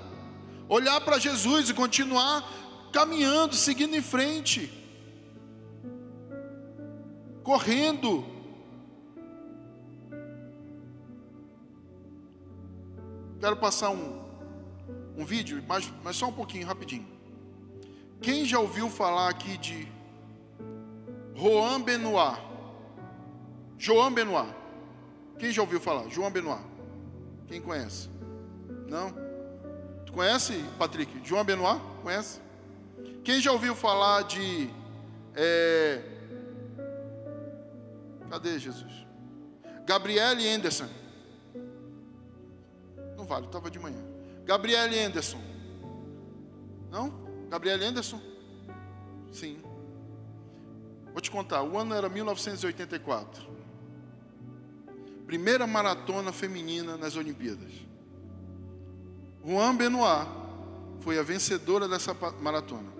Olhar 0.68 1.00
para 1.00 1.18
Jesus 1.18 1.70
e 1.70 1.72
continuar 1.72 2.46
caminhando, 2.92 3.54
seguindo 3.54 3.96
em 3.96 4.02
frente. 4.02 4.70
Correndo 7.42 8.37
Quero 13.40 13.56
passar 13.56 13.90
um, 13.90 14.20
um 15.16 15.24
vídeo, 15.24 15.62
mas, 15.66 15.92
mas 16.02 16.16
só 16.16 16.28
um 16.28 16.32
pouquinho, 16.32 16.66
rapidinho. 16.66 17.06
Quem 18.20 18.44
já 18.44 18.58
ouviu 18.58 18.90
falar 18.90 19.28
aqui 19.28 19.56
de 19.58 19.88
Juan 21.34 21.80
Benoit? 21.80 22.40
João 23.78 24.12
Benoit. 24.12 24.52
Quem 25.38 25.52
já 25.52 25.62
ouviu 25.62 25.80
falar? 25.80 26.08
João 26.08 26.30
Benoit. 26.30 26.60
Quem 27.46 27.60
conhece? 27.60 28.10
Não? 28.88 29.14
Tu 30.04 30.12
conhece, 30.12 30.64
Patrick? 30.76 31.20
João 31.24 31.44
Benoit? 31.44 31.80
Conhece? 32.02 32.40
Quem 33.22 33.40
já 33.40 33.52
ouviu 33.52 33.76
falar 33.76 34.22
de. 34.22 34.68
É... 35.34 36.02
Cadê 38.28 38.58
Jesus? 38.58 39.06
Gabriele 39.86 40.48
Anderson. 40.48 40.88
Vale, 43.28 43.46
estava 43.46 43.70
de 43.70 43.78
manhã. 43.78 44.02
Gabriele 44.44 44.98
Anderson. 44.98 45.40
Não? 46.90 47.12
Gabriele 47.50 47.84
Anderson? 47.84 48.20
Sim. 49.30 49.58
Vou 51.12 51.20
te 51.20 51.30
contar, 51.30 51.62
o 51.62 51.76
ano 51.76 51.94
era 51.94 52.08
1984. 52.08 53.46
Primeira 55.26 55.66
maratona 55.66 56.32
feminina 56.32 56.96
nas 56.96 57.16
Olimpíadas. 57.16 57.70
Juan 59.44 59.76
Benoit 59.76 60.26
foi 61.00 61.18
a 61.18 61.22
vencedora 61.22 61.86
dessa 61.86 62.16
maratona. 62.40 62.90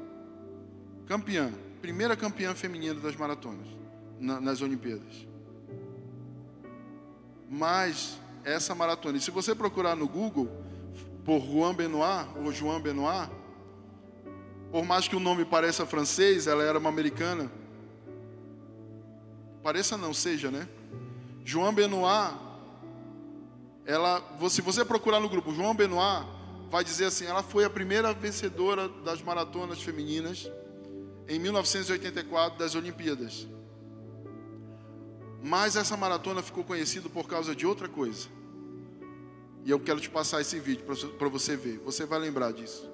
Campeã, 1.07 1.51
primeira 1.81 2.14
campeã 2.14 2.55
feminina 2.55 3.01
das 3.01 3.17
maratonas 3.17 3.67
na, 4.21 4.41
nas 4.41 4.61
Olimpíadas. 4.61 5.27
Mas 7.49 8.19
essa 8.44 8.74
maratona, 8.74 9.18
e 9.18 9.20
se 9.20 9.31
você 9.31 9.55
procurar 9.55 9.96
no 9.96 10.09
Google 10.09 10.48
por 11.24 11.40
Juan 11.40 11.74
Benoit 11.74 12.29
ou 12.37 12.53
João 12.53 12.81
Benoit, 12.81 13.31
por 14.70 14.85
mais 14.85 15.09
que 15.09 15.16
o 15.16 15.20
nome 15.20 15.44
pareça 15.44 15.87
francês, 15.87 16.46
ela 16.46 16.62
era 16.62 16.79
uma 16.79 16.88
americana. 16.88 17.51
Pareça 19.62 19.96
não 19.96 20.12
seja, 20.12 20.51
né? 20.51 20.68
João 21.44 21.72
Benoit, 21.72 22.35
ela, 23.87 24.22
se 24.51 24.61
você 24.61 24.85
procurar 24.85 25.20
no 25.20 25.29
grupo 25.29 25.53
João 25.53 25.74
Benoit, 25.74 26.27
vai 26.70 26.85
dizer 26.85 27.07
assim, 27.07 27.24
ela 27.24 27.42
foi 27.42 27.64
a 27.64 27.70
primeira 27.70 28.12
vencedora 28.12 28.88
das 28.88 29.22
maratonas 29.22 29.83
femininas 29.83 30.51
em 31.27 31.38
1984 31.38 32.59
das 32.59 32.74
Olimpíadas. 32.74 33.46
Mas 35.42 35.77
essa 35.77 35.96
maratona 35.96 36.42
ficou 36.42 36.64
conhecida 36.64 37.09
por 37.09 37.29
causa 37.29 37.55
de 37.55 37.66
outra 37.66 37.88
coisa. 37.88 38.29
E 39.64 39.70
eu 39.70 39.79
quero 39.79 40.01
te 40.01 40.11
passar 40.11 40.40
esse 40.40 40.59
vídeo 40.59 40.85
para 41.18 41.29
você 41.29 41.57
ver. 41.57 41.79
Você 41.79 42.07
vai 42.07 42.18
lembrar 42.18 42.53
disso. 42.53 42.90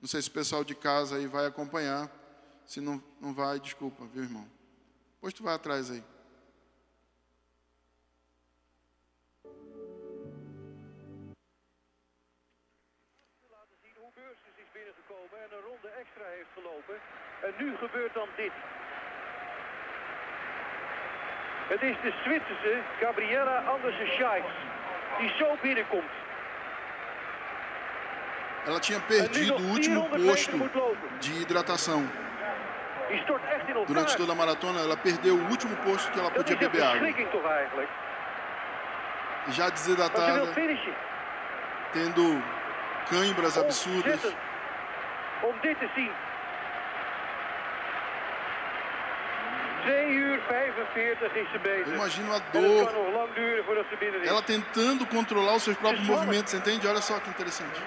Não 0.00 0.08
sei 0.08 0.22
se 0.22 0.28
o 0.28 0.32
pessoal 0.32 0.64
de 0.64 0.74
casa 0.74 1.16
aí 1.16 1.26
vai 1.26 1.46
acompanhar. 1.46 2.10
Se 2.66 2.80
não, 2.80 3.02
não 3.20 3.34
vai, 3.34 3.60
desculpa, 3.60 4.06
viu, 4.06 4.22
irmão? 4.22 4.46
Depois 5.14 5.34
tu 5.34 5.42
vai 5.42 5.54
atrás 5.54 5.90
aí. 5.90 6.02
En 17.40 17.54
nu 17.58 17.76
gebeurt 17.76 18.14
dan 18.14 18.28
dit. 18.36 18.52
Het 21.68 21.82
is 21.82 21.96
de 22.02 22.12
Zwitserse 22.24 22.78
Gabriella 23.00 23.62
Andersen-Scheich 23.68 24.44
die 25.18 25.32
zo 25.38 25.56
binnenkomt. 25.62 26.10
Ela 28.66 28.80
tinha 28.80 29.00
perdido 29.00 29.54
o 29.54 29.70
último 29.70 30.08
posto 30.08 30.56
de 31.20 31.30
hidratação. 31.40 32.06
Durante 33.86 34.16
toda 34.16 34.32
a 34.32 34.34
maratona, 34.34 34.80
ela 34.80 34.96
perdeu 34.96 35.34
o 35.34 35.48
último 35.48 35.76
posto 35.76 36.12
que 36.12 36.18
ela 36.18 36.30
podia 36.30 36.56
beber 36.56 36.82
água. 36.82 37.86
Já 39.48 39.70
desidratada, 39.70 40.52
tendo 41.92 42.42
cãibras 43.08 43.56
absurdas. 43.56 44.20
Om 45.42 45.58
dit 45.62 45.78
te 45.78 45.88
zien. 45.94 46.12
2 49.84 50.22
uur 50.22 50.40
45 50.46 51.38
is 51.38 51.50
ze 51.52 51.58
bezig. 51.58 51.88
Eu 51.88 51.94
imagino 51.94 52.34
a 52.34 52.38
dor. 52.38 52.90
Ela 54.24 54.42
tentando 54.42 55.06
controlar 55.06 55.54
os 55.54 55.62
seus 55.62 55.76
próprios 55.76 56.06
movimentos, 56.06 56.52
entende? 56.54 56.86
Olha 56.86 57.00
só 57.00 57.18
que 57.18 57.30
interessante. 57.30 57.80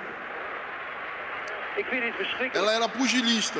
Ela 2.53 2.73
era 2.73 2.87
pugilista 2.89 3.59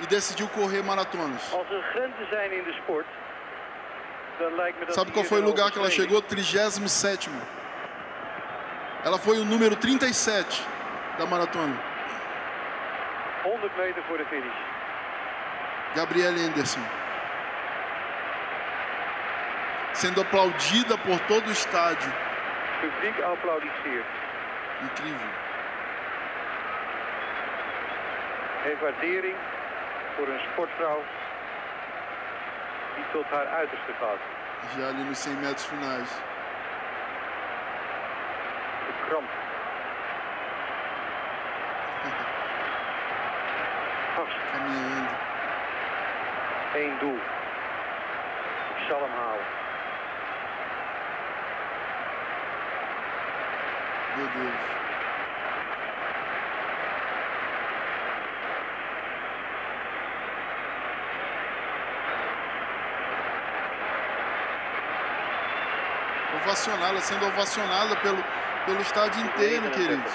e 0.00 0.06
decidiu 0.06 0.48
correr 0.48 0.82
maratonas. 0.82 1.42
Sabe 4.90 5.12
qual 5.12 5.24
foi 5.24 5.40
o 5.40 5.44
lugar 5.44 5.70
que 5.70 5.78
ela 5.78 5.90
chegou? 5.90 6.20
37. 6.20 7.30
Ela 9.04 9.18
foi 9.18 9.38
o 9.38 9.44
número 9.44 9.76
37 9.76 10.66
da 11.18 11.26
maratona. 11.26 11.78
100 13.42 13.58
meter 13.60 14.02
voor 14.08 14.18
de 14.18 14.24
finish. 14.24 14.56
Gabrielle 15.94 16.40
Anderson. 16.46 17.03
Sendo 19.94 20.22
aplaudida 20.22 20.98
por 20.98 21.20
todo 21.28 21.48
o 21.48 21.52
estádio. 21.52 22.12
Publiek 22.80 23.22
applaudisseert. 23.22 24.06
Incrível. 24.82 25.28
Heeft 28.62 28.80
waardering 28.80 29.36
voor 30.16 30.28
een 30.28 30.40
sportvrouw 30.52 31.02
die 32.94 33.04
tot 33.12 33.24
haar 33.30 33.46
uiterste 33.46 33.92
gaat. 34.00 34.18
Já 34.76 34.88
ali 34.88 35.04
nos 35.04 35.24
100 35.24 35.40
metros 35.40 35.64
finais. 35.64 36.10
De 38.86 38.92
kramp. 39.06 39.28
Caminhando. 44.52 45.14
Eén 46.74 46.98
doel. 46.98 47.20
Ik 48.76 48.86
zal 48.88 49.00
hem 49.00 49.10
halen. 49.10 49.63
Meu 54.16 54.28
Deus. 54.28 54.54
Ovacionada, 66.44 67.00
sendo 67.00 67.26
ovacionada 67.26 67.96
pelo, 67.96 68.22
pelo 68.66 68.80
estádio 68.82 69.20
inteiro, 69.24 69.70
queridos. 69.70 70.12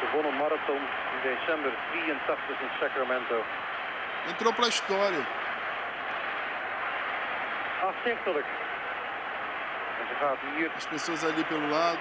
Ze 0.00 0.06
won 0.12 0.24
een 0.24 0.36
marathon 0.36 0.76
in 0.76 1.20
december 1.22 1.72
83 1.92 2.60
in 2.60 2.70
Sacramento. 2.80 3.44
Entrou 4.28 4.52
para 4.52 4.64
a 4.64 4.68
história. 4.68 5.26
Afzichtelijk. 7.82 8.46
As 10.76 10.86
pessoas 10.86 11.24
ali 11.24 11.44
pelo 11.44 11.68
lado. 11.68 12.00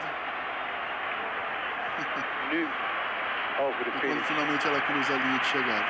nu 2.52 2.70
E 3.62 4.00
quando 4.00 4.24
finalmente 4.26 4.68
ela 4.68 4.82
cruza 4.82 5.14
a 5.14 5.18
linha 5.18 5.40
de 5.40 5.46
chegada. 5.48 5.86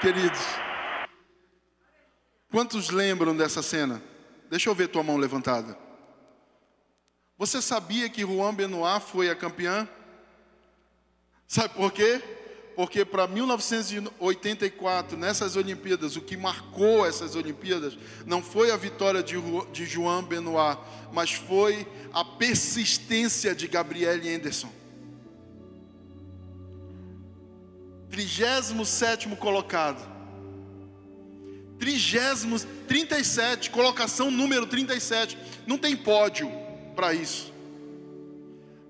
Queridos, 0.00 0.40
quantos 2.50 2.90
lembram 2.90 3.36
dessa 3.36 3.62
cena? 3.62 4.02
Deixa 4.50 4.68
eu 4.68 4.74
ver 4.74 4.88
tua 4.88 5.02
mão 5.02 5.16
levantada. 5.16 5.76
Você 7.36 7.62
sabia 7.62 8.08
que 8.10 8.22
Juan 8.22 8.54
Benoit 8.54 9.00
foi 9.00 9.30
a 9.30 9.36
campeã? 9.36 9.88
Sabe 11.46 11.74
por 11.74 11.90
quê? 11.90 12.22
Porque 12.76 13.04
para 13.04 13.26
1984, 13.26 15.16
nessas 15.16 15.56
Olimpíadas, 15.56 16.16
o 16.16 16.20
que 16.20 16.36
marcou 16.36 17.06
essas 17.06 17.34
Olimpíadas 17.34 17.98
não 18.24 18.42
foi 18.42 18.70
a 18.70 18.76
vitória 18.76 19.22
de, 19.22 19.36
de 19.72 19.84
João 19.84 20.22
Benoit, 20.22 20.78
mas 21.12 21.32
foi 21.32 21.86
a 22.12 22.24
persistência 22.24 23.54
de 23.54 23.66
Gabriele 23.66 24.32
Anderson. 24.34 24.72
37 28.10 29.28
colocado. 29.36 30.10
30, 31.78 32.66
37, 32.86 33.70
colocação 33.70 34.30
número 34.30 34.66
37. 34.66 35.38
Não 35.66 35.78
tem 35.78 35.96
pódio 35.96 36.50
para 36.94 37.14
isso. 37.14 37.50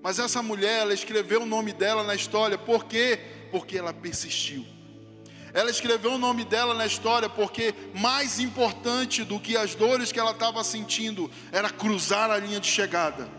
Mas 0.01 0.17
essa 0.17 0.41
mulher, 0.41 0.81
ela 0.81 0.93
escreveu 0.93 1.43
o 1.43 1.45
nome 1.45 1.71
dela 1.71 2.03
na 2.03 2.15
história, 2.15 2.57
por 2.57 2.85
quê? 2.85 3.19
Porque 3.51 3.77
ela 3.77 3.93
persistiu. 3.93 4.65
Ela 5.53 5.69
escreveu 5.69 6.13
o 6.13 6.17
nome 6.17 6.45
dela 6.45 6.73
na 6.73 6.85
história 6.85 7.27
porque 7.27 7.73
mais 7.93 8.39
importante 8.39 9.23
do 9.23 9.39
que 9.39 9.57
as 9.57 9.75
dores 9.75 10.11
que 10.11 10.19
ela 10.19 10.31
estava 10.31 10.63
sentindo 10.63 11.29
era 11.51 11.69
cruzar 11.69 12.31
a 12.31 12.37
linha 12.37 12.59
de 12.59 12.67
chegada. 12.67 13.29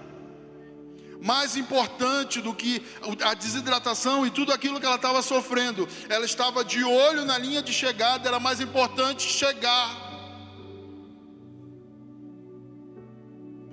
Mais 1.23 1.57
importante 1.57 2.41
do 2.41 2.53
que 2.53 2.83
a 3.25 3.33
desidratação 3.33 4.27
e 4.27 4.31
tudo 4.31 4.53
aquilo 4.53 4.81
que 4.81 4.85
ela 4.85 4.97
estava 4.97 5.23
sofrendo, 5.23 5.89
ela 6.09 6.25
estava 6.25 6.65
de 6.65 6.83
olho 6.85 7.25
na 7.25 7.39
linha 7.39 7.63
de 7.63 7.73
chegada, 7.73 8.29
era 8.29 8.41
mais 8.41 8.61
importante 8.61 9.23
chegar. 9.23 10.02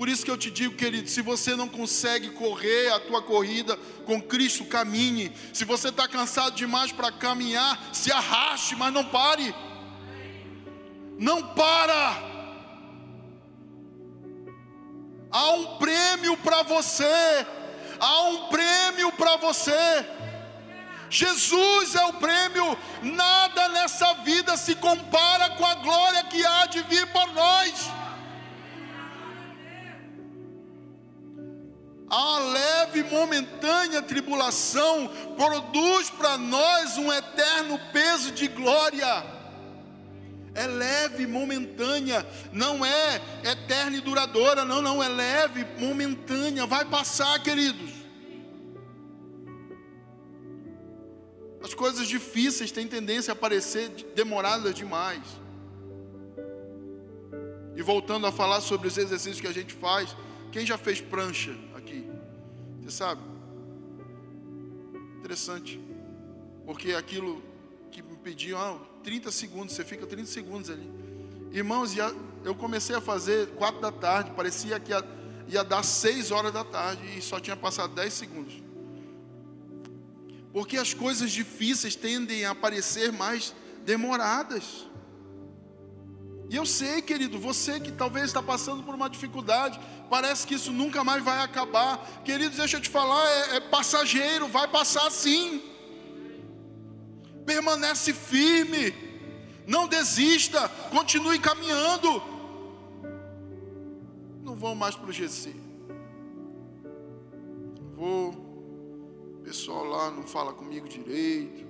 Por 0.10 0.14
isso 0.14 0.26
que 0.26 0.32
eu 0.32 0.38
te 0.40 0.50
digo, 0.50 0.76
querido, 0.76 1.08
se 1.08 1.22
você 1.22 1.56
não 1.56 1.70
consegue 1.70 2.32
correr 2.32 2.92
a 2.92 3.00
tua 3.00 3.22
corrida 3.22 3.78
com 4.08 4.20
Cristo, 4.20 4.66
caminhe. 4.66 5.32
Se 5.54 5.64
você 5.64 5.90
está 5.90 6.08
cansado 6.08 6.56
demais 6.56 6.92
para 6.92 7.12
caminhar, 7.12 7.80
se 7.94 8.12
arraste, 8.12 8.76
mas 8.76 8.92
não 8.92 9.06
pare. 9.06 9.54
Não 11.20 11.54
para. 11.54 12.24
Há 15.30 15.52
um 15.52 15.78
prêmio 15.78 16.36
para 16.38 16.64
você. 16.64 17.46
Há 18.00 18.22
um 18.30 18.48
prêmio 18.48 19.12
para 19.12 19.38
você. 19.38 20.08
Jesus 21.08 21.94
é 21.94 22.06
o 22.06 22.14
prêmio. 22.14 22.76
Nada 23.04 23.70
nessa 23.70 24.12
vida 24.24 24.58
se 24.58 24.74
compara 24.74 25.52
com 25.52 25.64
a 25.64 25.76
glória 25.76 26.24
que 26.24 26.44
há 26.44 26.66
de 26.66 26.82
vir 26.82 27.06
para 27.12 27.32
nós. 27.32 27.99
A 32.10 32.40
leve 32.40 33.00
e 33.00 33.04
momentânea 33.04 34.02
tribulação 34.02 35.10
produz 35.36 36.10
para 36.10 36.38
nós 36.38 36.98
um 36.98 37.12
eterno 37.14 37.80
peso 37.94 38.32
de 38.32 38.48
glória. 38.48 39.40
É 40.56 40.66
leve, 40.66 41.28
momentânea, 41.28 42.28
não 42.52 42.84
é 42.84 43.22
eterna 43.44 43.98
e 43.98 44.02
duradoura, 44.02 44.66
não, 44.66 44.82
não, 44.82 45.02
é 45.02 45.08
leve, 45.08 45.66
momentânea, 45.78 46.66
vai 46.66 46.84
passar, 46.86 47.42
queridos. 47.44 47.92
As 51.62 51.74
coisas 51.74 52.08
difíceis 52.08 52.72
têm 52.72 52.88
tendência 52.88 53.34
a 53.34 53.36
parecer 53.36 53.90
demoradas 54.16 54.74
demais. 54.74 55.22
E 57.76 57.82
voltando 57.84 58.26
a 58.26 58.32
falar 58.32 58.62
sobre 58.62 58.88
os 58.88 58.98
exercícios 58.98 59.40
que 59.40 59.48
a 59.48 59.54
gente 59.54 59.74
faz, 59.74 60.16
quem 60.52 60.66
já 60.66 60.78
fez 60.78 61.00
prancha? 61.00 61.56
Você 62.90 62.98
sabe? 62.98 63.22
Interessante. 65.20 65.80
Porque 66.66 66.94
aquilo 66.94 67.40
que 67.92 68.02
me 68.02 68.18
pediam, 68.18 68.60
ah, 68.60 68.80
30 69.04 69.32
segundos, 69.32 69.76
você 69.76 69.86
fica 69.86 70.08
30 70.08 70.26
segundos 70.26 70.72
ali. 70.72 70.90
Irmãos, 71.52 71.96
eu 72.44 72.56
comecei 72.56 72.96
a 72.96 73.02
fazer 73.02 73.50
4 73.50 73.80
da 73.80 73.92
tarde, 73.92 74.32
parecia 74.32 74.80
que 74.80 74.92
ia, 74.92 75.08
ia 75.48 75.64
dar 75.64 75.84
6 75.84 76.32
horas 76.32 76.52
da 76.52 76.64
tarde 76.64 77.16
e 77.16 77.22
só 77.22 77.40
tinha 77.40 77.56
passado 77.56 77.94
10 77.94 78.12
segundos. 78.12 78.64
Porque 80.52 80.76
as 80.76 80.92
coisas 80.92 81.30
difíceis 81.30 81.96
tendem 81.96 82.46
a 82.46 82.56
parecer 82.56 83.12
mais 83.12 83.54
demoradas. 83.86 84.88
E 86.50 86.56
eu 86.56 86.66
sei, 86.66 87.00
querido, 87.00 87.38
você 87.38 87.80
que 87.80 87.92
talvez 87.92 88.26
está 88.26 88.42
passando 88.42 88.82
por 88.82 88.96
uma 88.96 89.08
dificuldade, 89.08 89.80
parece 90.10 90.48
que 90.48 90.56
isso 90.56 90.74
nunca 90.74 91.04
mais 91.04 91.24
vai 91.24 91.44
acabar. 91.44 92.04
Querido, 92.26 92.58
deixa 92.58 92.78
eu 92.78 92.82
te 92.82 92.90
falar, 92.90 93.24
é, 93.30 93.58
é 93.58 93.60
passageiro, 93.60 94.48
vai 94.48 94.68
passar 94.68 95.12
sim. 95.12 95.62
Permanece 97.46 98.14
firme, 98.14 98.96
não 99.68 99.88
desista, 99.88 100.68
continue 100.90 101.38
caminhando. 101.38 102.20
Não 104.44 104.56
vou 104.56 104.74
mais 104.74 104.96
para 104.96 105.08
o 105.08 105.14
GC. 105.14 105.56
Vou, 107.96 108.30
o 108.32 109.42
pessoal 109.44 109.84
lá 109.84 110.10
não 110.10 110.24
fala 110.24 110.52
comigo 110.52 110.90
direito, 110.90 111.64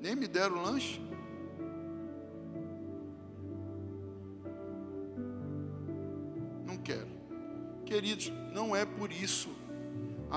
nem 0.00 0.16
me 0.16 0.26
deram 0.26 0.62
lanche. 0.62 1.00
Quero. 6.82 7.08
Queridos, 7.86 8.32
não 8.52 8.74
é 8.74 8.84
por 8.84 9.12
isso. 9.12 9.48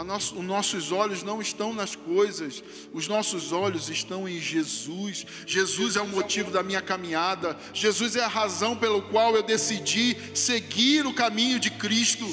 Nosso, 0.03 0.37
os 0.37 0.43
nossos 0.43 0.91
olhos 0.91 1.23
não 1.23 1.41
estão 1.41 1.73
nas 1.73 1.95
coisas, 1.95 2.61
os 2.93 3.07
nossos 3.07 3.53
olhos 3.53 3.89
estão 3.89 4.27
em 4.27 4.41
Jesus. 4.41 5.25
Jesus 5.47 5.95
é 5.95 6.01
o 6.01 6.07
motivo 6.07 6.51
da 6.51 6.61
minha 6.61 6.81
caminhada, 6.81 7.57
Jesus 7.73 8.17
é 8.17 8.23
a 8.23 8.27
razão 8.27 8.75
pelo 8.75 9.03
qual 9.03 9.35
eu 9.35 9.43
decidi 9.43 10.17
seguir 10.35 11.05
o 11.05 11.13
caminho 11.13 11.59
de 11.59 11.71
Cristo. 11.71 12.25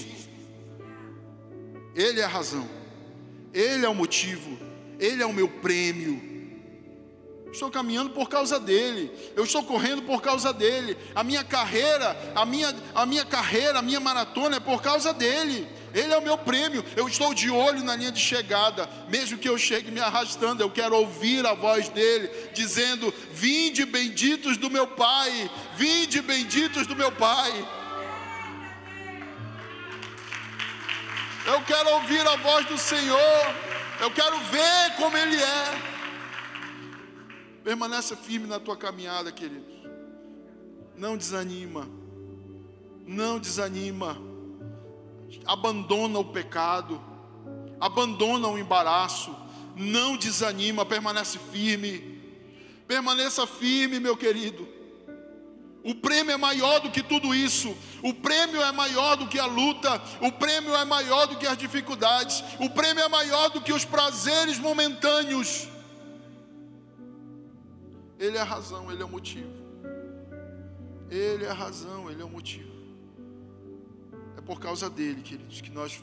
Ele 1.94 2.20
é 2.20 2.24
a 2.24 2.28
razão, 2.28 2.68
Ele 3.54 3.86
é 3.86 3.88
o 3.88 3.94
motivo, 3.94 4.58
Ele 4.98 5.22
é 5.22 5.26
o 5.26 5.32
meu 5.32 5.48
prêmio. 5.48 6.31
Estou 7.52 7.70
caminhando 7.70 8.08
por 8.10 8.30
causa 8.30 8.58
dele. 8.58 9.12
Eu 9.36 9.44
estou 9.44 9.62
correndo 9.62 10.00
por 10.02 10.22
causa 10.22 10.54
dele. 10.54 10.96
A 11.14 11.22
minha 11.22 11.44
carreira, 11.44 12.16
a 12.34 12.46
minha, 12.46 12.74
a 12.94 13.04
minha 13.04 13.26
carreira, 13.26 13.80
a 13.80 13.82
minha 13.82 14.00
maratona 14.00 14.56
é 14.56 14.60
por 14.60 14.80
causa 14.80 15.12
dele. 15.12 15.68
Ele 15.94 16.14
é 16.14 16.16
o 16.16 16.22
meu 16.22 16.38
prêmio. 16.38 16.82
Eu 16.96 17.06
estou 17.06 17.34
de 17.34 17.50
olho 17.50 17.84
na 17.84 17.94
linha 17.94 18.10
de 18.10 18.18
chegada. 18.18 18.88
Mesmo 19.10 19.36
que 19.36 19.46
eu 19.46 19.58
chegue 19.58 19.90
me 19.90 20.00
arrastando, 20.00 20.62
eu 20.62 20.70
quero 20.70 20.96
ouvir 20.96 21.46
a 21.46 21.52
voz 21.52 21.90
dele 21.90 22.30
dizendo: 22.54 23.12
Vinde 23.32 23.84
benditos 23.84 24.56
do 24.56 24.70
meu 24.70 24.86
Pai. 24.86 25.50
Vinde 25.76 26.22
benditos 26.22 26.86
do 26.86 26.96
meu 26.96 27.12
Pai. 27.12 27.52
Eu 31.44 31.60
quero 31.62 31.90
ouvir 31.96 32.26
a 32.26 32.36
voz 32.36 32.64
do 32.64 32.78
Senhor. 32.78 33.54
Eu 34.00 34.10
quero 34.10 34.38
ver 34.38 34.96
como 34.96 35.18
ele 35.18 35.36
é. 35.36 35.91
Permaneça 37.64 38.16
firme 38.16 38.46
na 38.46 38.58
tua 38.58 38.76
caminhada, 38.76 39.30
querido. 39.30 39.64
Não 40.96 41.16
desanima. 41.16 41.88
Não 43.06 43.38
desanima. 43.38 44.20
Abandona 45.44 46.18
o 46.18 46.24
pecado. 46.24 47.00
Abandona 47.80 48.48
o 48.48 48.58
embaraço. 48.58 49.34
Não 49.76 50.16
desanima, 50.16 50.84
permanece 50.84 51.38
firme. 51.38 52.20
Permaneça 52.86 53.46
firme, 53.46 54.00
meu 54.00 54.16
querido. 54.16 54.68
O 55.84 55.94
prêmio 55.94 56.32
é 56.32 56.36
maior 56.36 56.80
do 56.80 56.90
que 56.90 57.02
tudo 57.02 57.34
isso. 57.34 57.76
O 58.02 58.14
prêmio 58.14 58.62
é 58.62 58.70
maior 58.70 59.16
do 59.16 59.26
que 59.26 59.38
a 59.38 59.46
luta. 59.46 60.00
O 60.20 60.30
prêmio 60.30 60.74
é 60.76 60.84
maior 60.84 61.26
do 61.26 61.36
que 61.36 61.46
as 61.46 61.58
dificuldades. 61.58 62.42
O 62.60 62.70
prêmio 62.70 63.02
é 63.02 63.08
maior 63.08 63.50
do 63.50 63.60
que 63.60 63.72
os 63.72 63.84
prazeres 63.84 64.58
momentâneos. 64.58 65.71
Ele 68.22 68.36
é 68.36 68.40
a 68.40 68.44
razão, 68.44 68.88
Ele 68.92 69.02
é 69.02 69.04
o 69.04 69.08
motivo. 69.08 69.50
Ele 71.10 71.44
é 71.44 71.50
a 71.50 71.52
razão, 71.52 72.08
Ele 72.08 72.22
é 72.22 72.24
o 72.24 72.28
motivo. 72.28 72.70
É 74.38 74.40
por 74.40 74.60
causa 74.60 74.88
dele, 74.88 75.22
queridos, 75.22 75.60
que 75.60 75.72
nós 75.72 76.00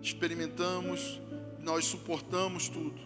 experimentamos, 0.00 1.20
nós 1.58 1.84
suportamos 1.84 2.70
tudo. 2.70 2.98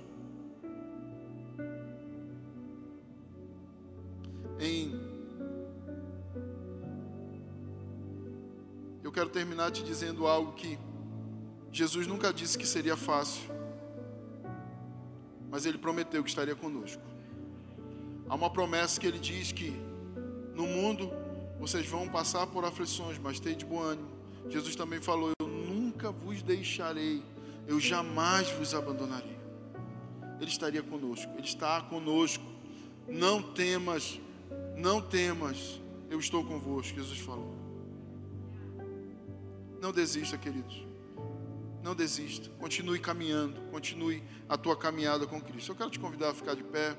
Em 4.60 5.02
Eu 9.02 9.10
quero 9.10 9.30
terminar 9.30 9.72
te 9.72 9.82
dizendo 9.82 10.28
algo 10.28 10.52
que 10.52 10.78
Jesus 11.72 12.06
nunca 12.06 12.32
disse 12.32 12.56
que 12.56 12.66
seria 12.66 12.96
fácil, 12.96 13.50
mas 15.50 15.66
ele 15.66 15.76
prometeu 15.76 16.22
que 16.22 16.30
estaria 16.30 16.54
conosco. 16.54 17.13
Há 18.28 18.34
uma 18.34 18.50
promessa 18.50 19.00
que 19.00 19.06
ele 19.06 19.18
diz 19.18 19.52
que 19.52 19.70
no 20.54 20.66
mundo 20.66 21.10
vocês 21.58 21.86
vão 21.86 22.08
passar 22.08 22.46
por 22.46 22.64
aflições, 22.64 23.18
mas 23.18 23.40
tenham 23.40 23.58
de 23.58 23.64
bom 23.64 23.80
ânimo. 23.80 24.08
Jesus 24.48 24.76
também 24.76 25.00
falou: 25.00 25.30
Eu 25.40 25.46
nunca 25.46 26.10
vos 26.10 26.42
deixarei, 26.42 27.22
eu 27.66 27.78
jamais 27.80 28.50
vos 28.50 28.74
abandonarei. 28.74 29.38
Ele 30.40 30.50
estaria 30.50 30.82
conosco, 30.82 31.30
Ele 31.32 31.46
está 31.46 31.80
conosco. 31.82 32.44
Não 33.08 33.42
temas, 33.42 34.20
não 34.76 35.00
temas, 35.00 35.80
eu 36.10 36.18
estou 36.18 36.44
convosco, 36.44 36.98
Jesus 36.98 37.18
falou. 37.18 37.54
Não 39.80 39.92
desista, 39.92 40.38
queridos. 40.38 40.82
Não 41.82 41.94
desista. 41.94 42.48
Continue 42.58 42.98
caminhando, 42.98 43.60
continue 43.70 44.22
a 44.48 44.56
tua 44.56 44.74
caminhada 44.74 45.26
com 45.26 45.38
Cristo. 45.40 45.72
Eu 45.72 45.76
quero 45.76 45.90
te 45.90 46.00
convidar 46.00 46.30
a 46.30 46.34
ficar 46.34 46.54
de 46.54 46.64
pé. 46.64 46.96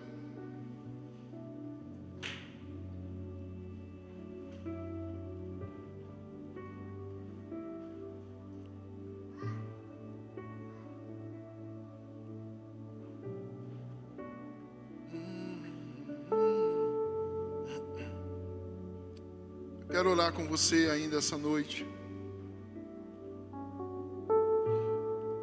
Quero 19.95 20.09
orar 20.09 20.33
com 20.33 20.45
você 20.45 20.89
ainda 20.91 21.19
essa 21.19 21.37
noite. 21.37 21.87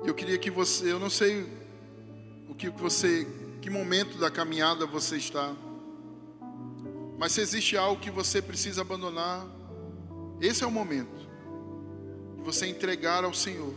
Eu 0.05 0.14
queria 0.14 0.36
que 0.36 0.50
você, 0.50 0.92
eu 0.92 0.98
não 0.98 1.09
sei 1.09 1.46
o 2.46 2.55
que 2.55 2.68
você, 2.68 3.26
que 3.62 3.70
momento 3.70 4.18
da 4.18 4.30
caminhada 4.30 4.84
você 4.84 5.16
está. 5.16 5.57
Mas 7.18 7.32
se 7.32 7.40
existe 7.40 7.78
algo 7.78 7.98
que 7.98 8.11
você 8.11 8.42
precisa 8.42 8.82
abandonar, 8.82 9.42
esse 10.38 10.62
é 10.62 10.66
o 10.66 10.70
momento 10.70 11.26
de 12.36 12.42
você 12.42 12.66
entregar 12.66 13.24
ao 13.24 13.32
Senhor. 13.32 13.72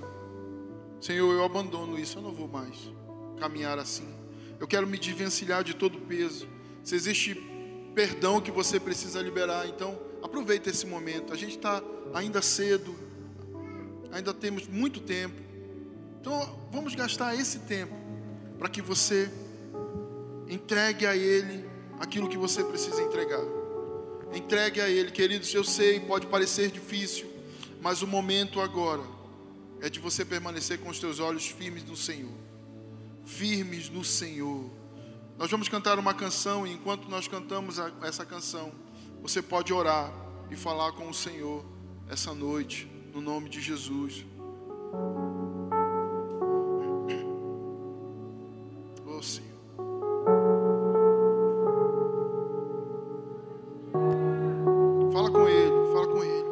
Senhor, 0.99 1.33
eu 1.33 1.45
abandono 1.45 1.97
isso, 1.97 2.17
eu 2.17 2.21
não 2.21 2.33
vou 2.33 2.49
mais 2.49 2.75
caminhar 3.39 3.79
assim. 3.79 4.13
Eu 4.59 4.67
quero 4.67 4.85
me 4.85 4.97
desvencilhar 4.97 5.63
de 5.63 5.73
todo 5.73 5.99
peso. 5.99 6.49
Se 6.83 6.95
existe 6.95 7.33
perdão 7.95 8.41
que 8.41 8.51
você 8.51 8.77
precisa 8.77 9.21
liberar, 9.21 9.69
então 9.69 10.04
aproveita 10.35 10.69
esse 10.69 10.85
momento. 10.85 11.31
A 11.31 11.37
gente 11.37 11.55
está 11.55 11.81
ainda 12.13 12.41
cedo, 12.41 12.93
ainda 14.11 14.33
temos 14.33 14.67
muito 14.67 14.99
tempo. 14.99 15.41
Então 16.19 16.59
vamos 16.73 16.93
gastar 16.93 17.33
esse 17.35 17.59
tempo 17.59 17.95
para 18.59 18.67
que 18.67 18.81
você 18.81 19.31
entregue 20.49 21.05
a 21.05 21.15
Ele 21.15 21.65
aquilo 22.01 22.27
que 22.27 22.37
você 22.37 22.65
precisa 22.65 23.01
entregar. 23.01 23.45
Entregue 24.33 24.81
a 24.81 24.89
Ele, 24.89 25.09
queridos. 25.09 25.53
Eu 25.53 25.63
sei, 25.63 26.01
pode 26.01 26.27
parecer 26.27 26.69
difícil, 26.69 27.31
mas 27.81 28.01
o 28.01 28.07
momento 28.07 28.59
agora 28.59 29.03
é 29.79 29.89
de 29.89 30.01
você 30.01 30.25
permanecer 30.25 30.79
com 30.79 30.89
os 30.89 30.99
teus 30.99 31.21
olhos 31.21 31.47
firmes 31.47 31.85
no 31.85 31.95
Senhor. 31.95 32.33
Firmes 33.23 33.89
no 33.89 34.03
Senhor. 34.03 34.69
Nós 35.37 35.49
vamos 35.49 35.69
cantar 35.69 35.97
uma 35.97 36.13
canção 36.13 36.67
e 36.67 36.73
enquanto 36.73 37.07
nós 37.07 37.25
cantamos 37.25 37.77
essa 38.03 38.25
canção, 38.25 38.73
você 39.21 39.41
pode 39.41 39.71
orar 39.71 40.24
e 40.49 40.55
falar 40.55 40.91
com 40.93 41.09
o 41.09 41.13
Senhor 41.13 41.63
essa 42.09 42.33
noite, 42.33 42.89
no 43.13 43.21
nome 43.21 43.49
de 43.49 43.61
Jesus. 43.61 44.25
Oh 49.07 49.21
Senhor. 49.21 49.55
Fala 55.11 55.31
com 55.31 55.47
Ele, 55.47 55.93
fala 55.93 56.07
com 56.07 56.23
Ele. 56.23 56.49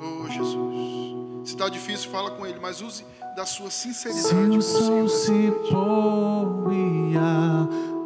Oh 0.00 0.28
Jesus. 0.30 1.48
Se 1.48 1.54
está 1.54 1.68
difícil, 1.68 2.10
fala 2.10 2.32
com 2.32 2.44
Ele, 2.46 2.58
mas 2.60 2.80
use 2.80 3.04
da 3.36 3.46
sua 3.46 3.70
sinceridade. 3.70 4.24
Se 4.24 4.58
o 4.58 4.62
sol 4.62 5.08
se 5.08 5.50
pôr 5.70 6.64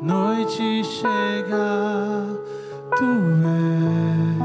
noite 0.00 0.84
chegar, 0.84 2.24
tu 2.96 3.10
és 3.46 4.37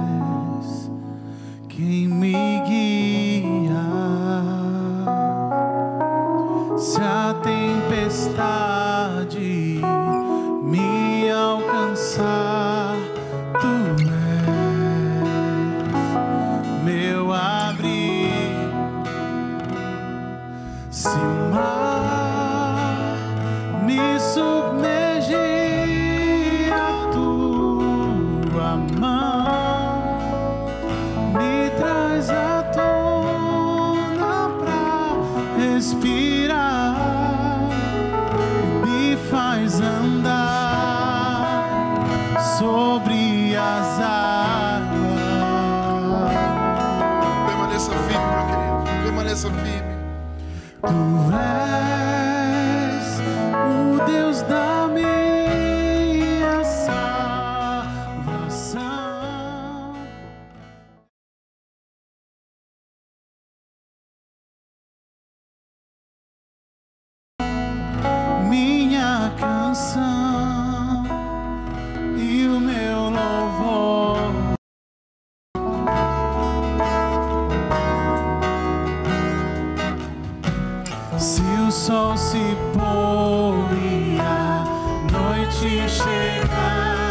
Se 81.23 81.41
o 81.41 81.71
sol 81.71 82.17
se 82.17 82.53
pôr 82.73 83.55
e 83.81 84.19
a 84.19 84.65
noite 85.09 85.87
chegar, 85.89 87.02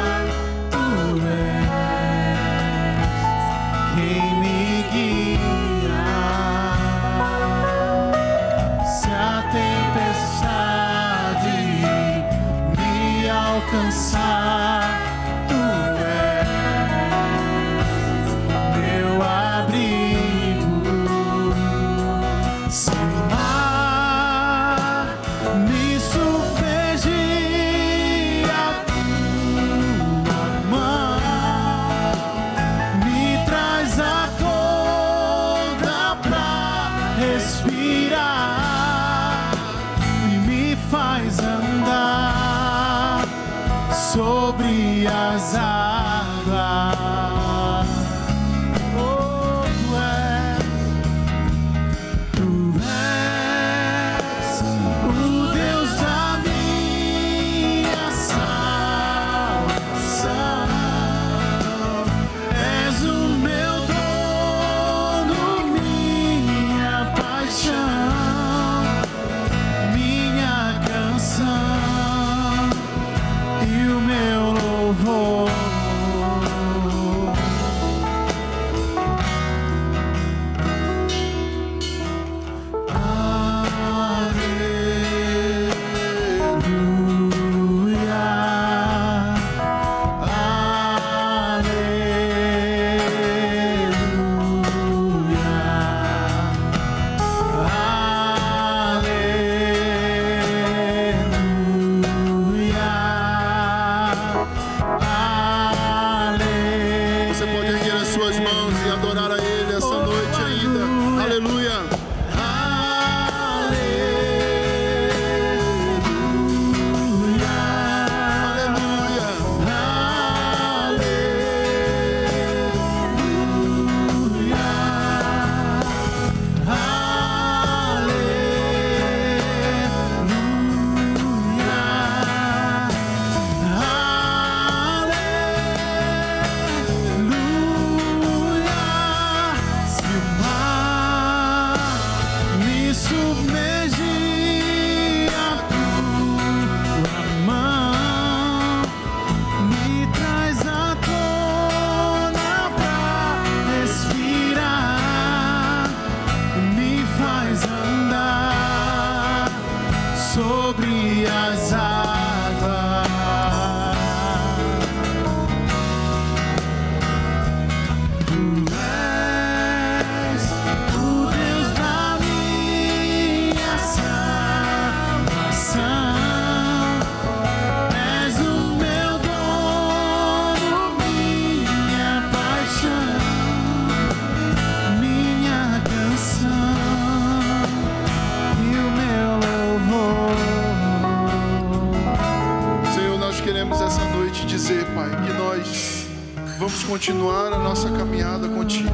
continuar 196.83 197.53
a 197.53 197.59
nossa 197.59 197.91
caminhada 197.91 198.49
contigo, 198.49 198.91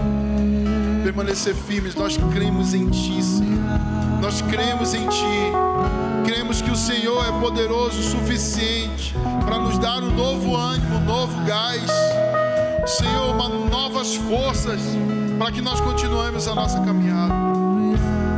permanecer 1.03 1.55
firmes. 1.55 1.95
Nós 1.95 2.17
cremos 2.33 2.75
em 2.75 2.89
Ti, 2.89 3.23
Senhor. 3.23 3.59
Nós 4.21 4.43
cremos 4.43 4.95
em 4.95 5.09
Ti. 5.09 5.53
Cremos 6.25 6.61
que 6.61 6.71
o 6.71 6.77
Senhor 6.77 7.25
é 7.27 7.41
poderoso 7.41 7.99
o 7.99 8.03
suficiente 8.03 9.15
para 9.45 9.59
nos 9.59 9.79
dar 9.79 10.03
um 10.03 10.11
novo 10.11 10.55
ânimo, 10.57 10.97
um 10.97 11.05
novo 11.05 11.45
gás. 11.45 11.91
Senhor, 12.87 13.35
uma, 13.35 13.49
novas 13.49 14.15
forças 14.15 14.81
para 15.39 15.53
que 15.53 15.61
nós 15.61 15.81
continuemos 15.81 16.49
a 16.49 16.55
nossa 16.55 16.81
caminhada. 16.81 17.35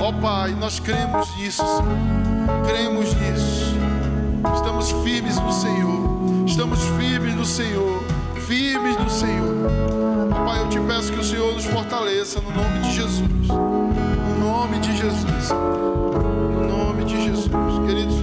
Ó 0.00 0.12
Pai, 0.12 0.52
nós 0.52 0.78
cremos 0.80 1.34
nisso, 1.36 1.62
Senhor. 1.64 2.64
Cremos 2.66 3.14
nisso. 3.14 3.74
Estamos 4.54 4.90
firmes 5.04 5.38
no 5.38 5.52
Senhor. 5.52 6.44
Estamos 6.46 6.80
firmes 6.98 7.34
no 7.34 7.44
Senhor. 7.44 7.99
Senhor. 9.10 9.54
Pai, 10.46 10.60
eu 10.60 10.68
te 10.68 10.80
peço 10.80 11.12
que 11.12 11.18
o 11.18 11.24
Senhor 11.24 11.52
nos 11.52 11.64
fortaleça 11.64 12.40
no 12.40 12.50
nome 12.50 12.78
de 12.80 12.92
Jesus. 12.92 13.48
No 13.48 14.38
nome 14.38 14.78
de 14.78 14.96
Jesus. 14.96 15.50
No 15.50 16.66
nome 16.66 17.04
de 17.04 17.22
Jesus. 17.24 17.52
Queridos, 17.86 18.16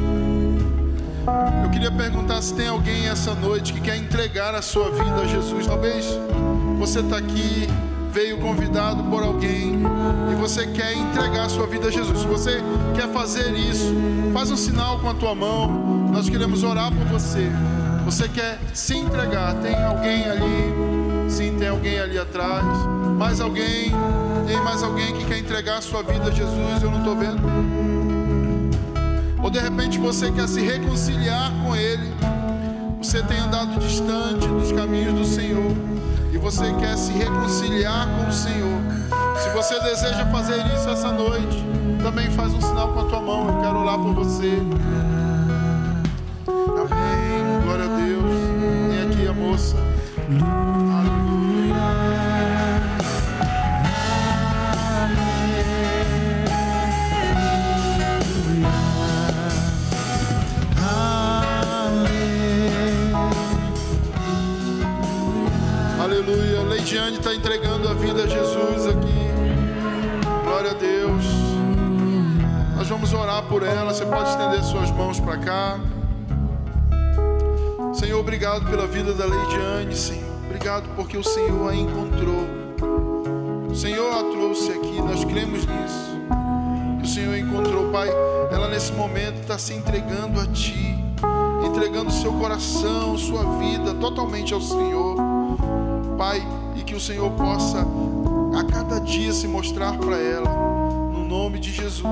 eu 1.64 1.70
queria 1.70 1.92
perguntar 1.92 2.42
se 2.42 2.54
tem 2.54 2.68
alguém 2.68 3.08
essa 3.08 3.36
noite 3.36 3.74
que 3.74 3.82
quer 3.82 3.98
entregar 3.98 4.56
a 4.56 4.62
sua 4.62 4.90
vida 4.92 5.22
a 5.22 5.28
Jesus. 5.28 5.68
Talvez 5.68 6.06
você 6.80 7.02
está 7.02 7.18
aqui, 7.18 7.68
veio 8.12 8.38
convidado 8.38 9.04
por 9.04 9.22
alguém 9.22 9.80
e 10.32 10.36
você 10.36 10.68
quer 10.68 10.94
entregar 10.94 11.46
a 11.46 11.50
sua 11.50 11.68
vida 11.68 11.88
a 11.88 11.92
Jesus. 11.92 12.20
Se 12.20 12.28
você 12.28 12.64
quer 12.96 13.10
fazer 13.10 13.54
isso, 13.54 13.94
faz 14.34 14.50
um 14.50 14.58
sinal 14.58 15.00
com 15.00 15.10
a 15.10 15.14
tua 15.14 15.36
mão. 15.36 15.68
Nós 16.12 16.30
queremos 16.30 16.64
orar 16.64 16.92
por 16.92 17.06
você. 17.08 17.52
Você 18.08 18.30
quer 18.30 18.58
se 18.74 18.96
entregar? 18.96 19.54
Tem 19.56 19.76
alguém 19.84 20.24
ali? 20.30 21.30
Sim, 21.30 21.58
tem 21.60 21.68
alguém 21.68 22.00
ali 22.00 22.18
atrás. 22.18 22.64
Mais 23.18 23.42
alguém? 23.42 23.92
Tem 24.48 24.62
mais 24.64 24.82
alguém 24.82 25.14
que 25.14 25.26
quer 25.26 25.40
entregar 25.40 25.80
a 25.80 25.82
sua 25.82 26.04
vida 26.04 26.30
a 26.30 26.32
Jesus? 26.32 26.82
Eu 26.82 26.90
não 26.90 27.00
estou 27.00 27.18
vendo. 27.18 27.42
Ou 29.44 29.50
de 29.50 29.60
repente 29.60 30.00
você 30.00 30.32
quer 30.32 30.48
se 30.48 30.62
reconciliar 30.62 31.52
com 31.62 31.76
Ele. 31.76 32.10
Você 33.00 33.22
tem 33.24 33.40
andado 33.40 33.78
distante 33.78 34.48
dos 34.48 34.72
caminhos 34.72 35.14
do 35.14 35.26
Senhor. 35.26 35.76
E 36.32 36.38
você 36.38 36.72
quer 36.76 36.96
se 36.96 37.12
reconciliar 37.12 38.08
com 38.08 38.30
o 38.30 38.32
Senhor. 38.32 38.82
Se 39.38 39.50
você 39.50 39.78
deseja 39.82 40.26
fazer 40.28 40.66
isso 40.74 40.90
essa 40.90 41.12
noite, 41.12 41.62
também 42.02 42.32
faz 42.32 42.54
um 42.54 42.62
sinal 42.62 42.88
com 42.94 43.02
a 43.02 43.04
tua 43.04 43.20
mão. 43.20 43.50
Eu 43.50 43.62
quero 43.62 43.80
orar 43.80 44.00
por 44.00 44.14
você. 44.14 44.62
Leidiane 66.88 67.18
está 67.18 67.34
entregando 67.34 67.90
a 67.90 67.94
vida 67.94 68.24
a 68.24 68.28
Jesus 68.28 68.88
aqui. 68.88 69.28
Glória 70.46 70.72
a 70.72 70.74
Deus. 70.74 71.26
Nós 72.78 72.88
vamos 72.88 73.12
orar 73.12 73.44
por 73.44 73.62
ela. 73.62 73.94
Você 73.94 74.06
pode 74.06 74.30
estender 74.30 74.64
suas 74.64 74.90
mãos 74.92 75.20
para 75.20 75.38
cá. 75.38 75.80
Senhor, 77.98 78.20
obrigado 78.20 78.70
pela 78.70 78.86
vida 78.86 79.12
da 79.12 79.26
Leidiane, 79.26 79.96
Senhor. 79.96 80.24
Obrigado 80.46 80.88
porque 80.96 81.18
o 81.18 81.24
Senhor 81.24 81.68
a 81.68 81.76
encontrou. 81.76 82.46
O 83.72 83.76
Senhor 83.76 84.14
a 84.14 84.24
trouxe 84.24 84.72
aqui. 84.72 85.02
Nós 85.02 85.26
cremos 85.26 85.66
nisso. 85.66 86.20
O 87.02 87.08
Senhor 87.08 87.36
encontrou, 87.36 87.92
Pai. 87.92 88.08
Ela 88.52 88.68
nesse 88.68 88.92
momento 88.92 89.42
está 89.42 89.58
se 89.58 89.74
entregando 89.74 90.40
a 90.40 90.46
Ti. 90.46 90.96
Entregando 91.66 92.12
seu 92.12 92.34
coração, 92.34 93.18
sua 93.18 93.58
vida 93.58 93.96
totalmente 93.96 94.54
ao 94.54 94.62
Senhor. 94.62 95.16
Pai, 96.20 96.48
e 96.76 96.84
que 96.84 96.94
o 96.94 97.00
Senhor 97.00 97.32
possa 97.32 97.84
a 98.60 98.64
cada 98.64 99.00
dia 99.00 99.34
se 99.34 99.48
mostrar 99.48 99.98
para 99.98 100.18
ela, 100.18 100.50
no 101.12 101.26
nome 101.28 101.58
de 101.58 101.74
Jesus. 101.74 102.04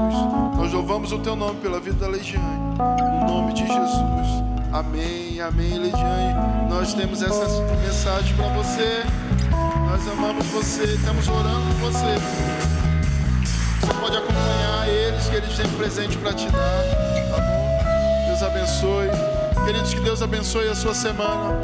Nós 0.57 0.73
louvamos 0.73 1.11
o 1.11 1.19
Teu 1.19 1.36
nome 1.36 1.59
pela 1.59 1.79
vida 1.79 1.97
da 1.99 2.07
Leidiane, 2.07 2.75
no 3.19 3.27
nome 3.27 3.53
de 3.53 3.67
Jesus. 3.67 4.43
Amém, 4.73 5.24
amém, 5.41 5.77
Leidiane. 5.77 6.69
Nós 6.69 6.93
temos 6.93 7.21
essa 7.21 7.47
mensagem 7.83 8.36
para 8.36 8.47
você. 8.49 9.03
Nós 9.88 10.07
amamos 10.07 10.45
você, 10.47 10.83
estamos 10.83 11.27
orando 11.27 11.65
por 11.79 11.91
você. 11.91 12.15
Você 13.81 13.93
pode 13.99 14.17
acompanhar 14.17 14.88
eles, 14.88 15.27
que 15.27 15.36
eles 15.36 15.55
têm 15.55 15.65
um 15.67 15.77
presente 15.77 16.17
para 16.17 16.33
te 16.33 16.49
dar, 16.49 16.83
tá 17.29 17.41
bom? 17.41 18.25
Deus 18.27 18.43
abençoe. 18.43 19.09
Queridos, 19.65 19.93
que 19.93 19.99
Deus 20.01 20.21
abençoe 20.21 20.67
a 20.69 20.75
sua 20.75 20.93
semana. 20.93 21.53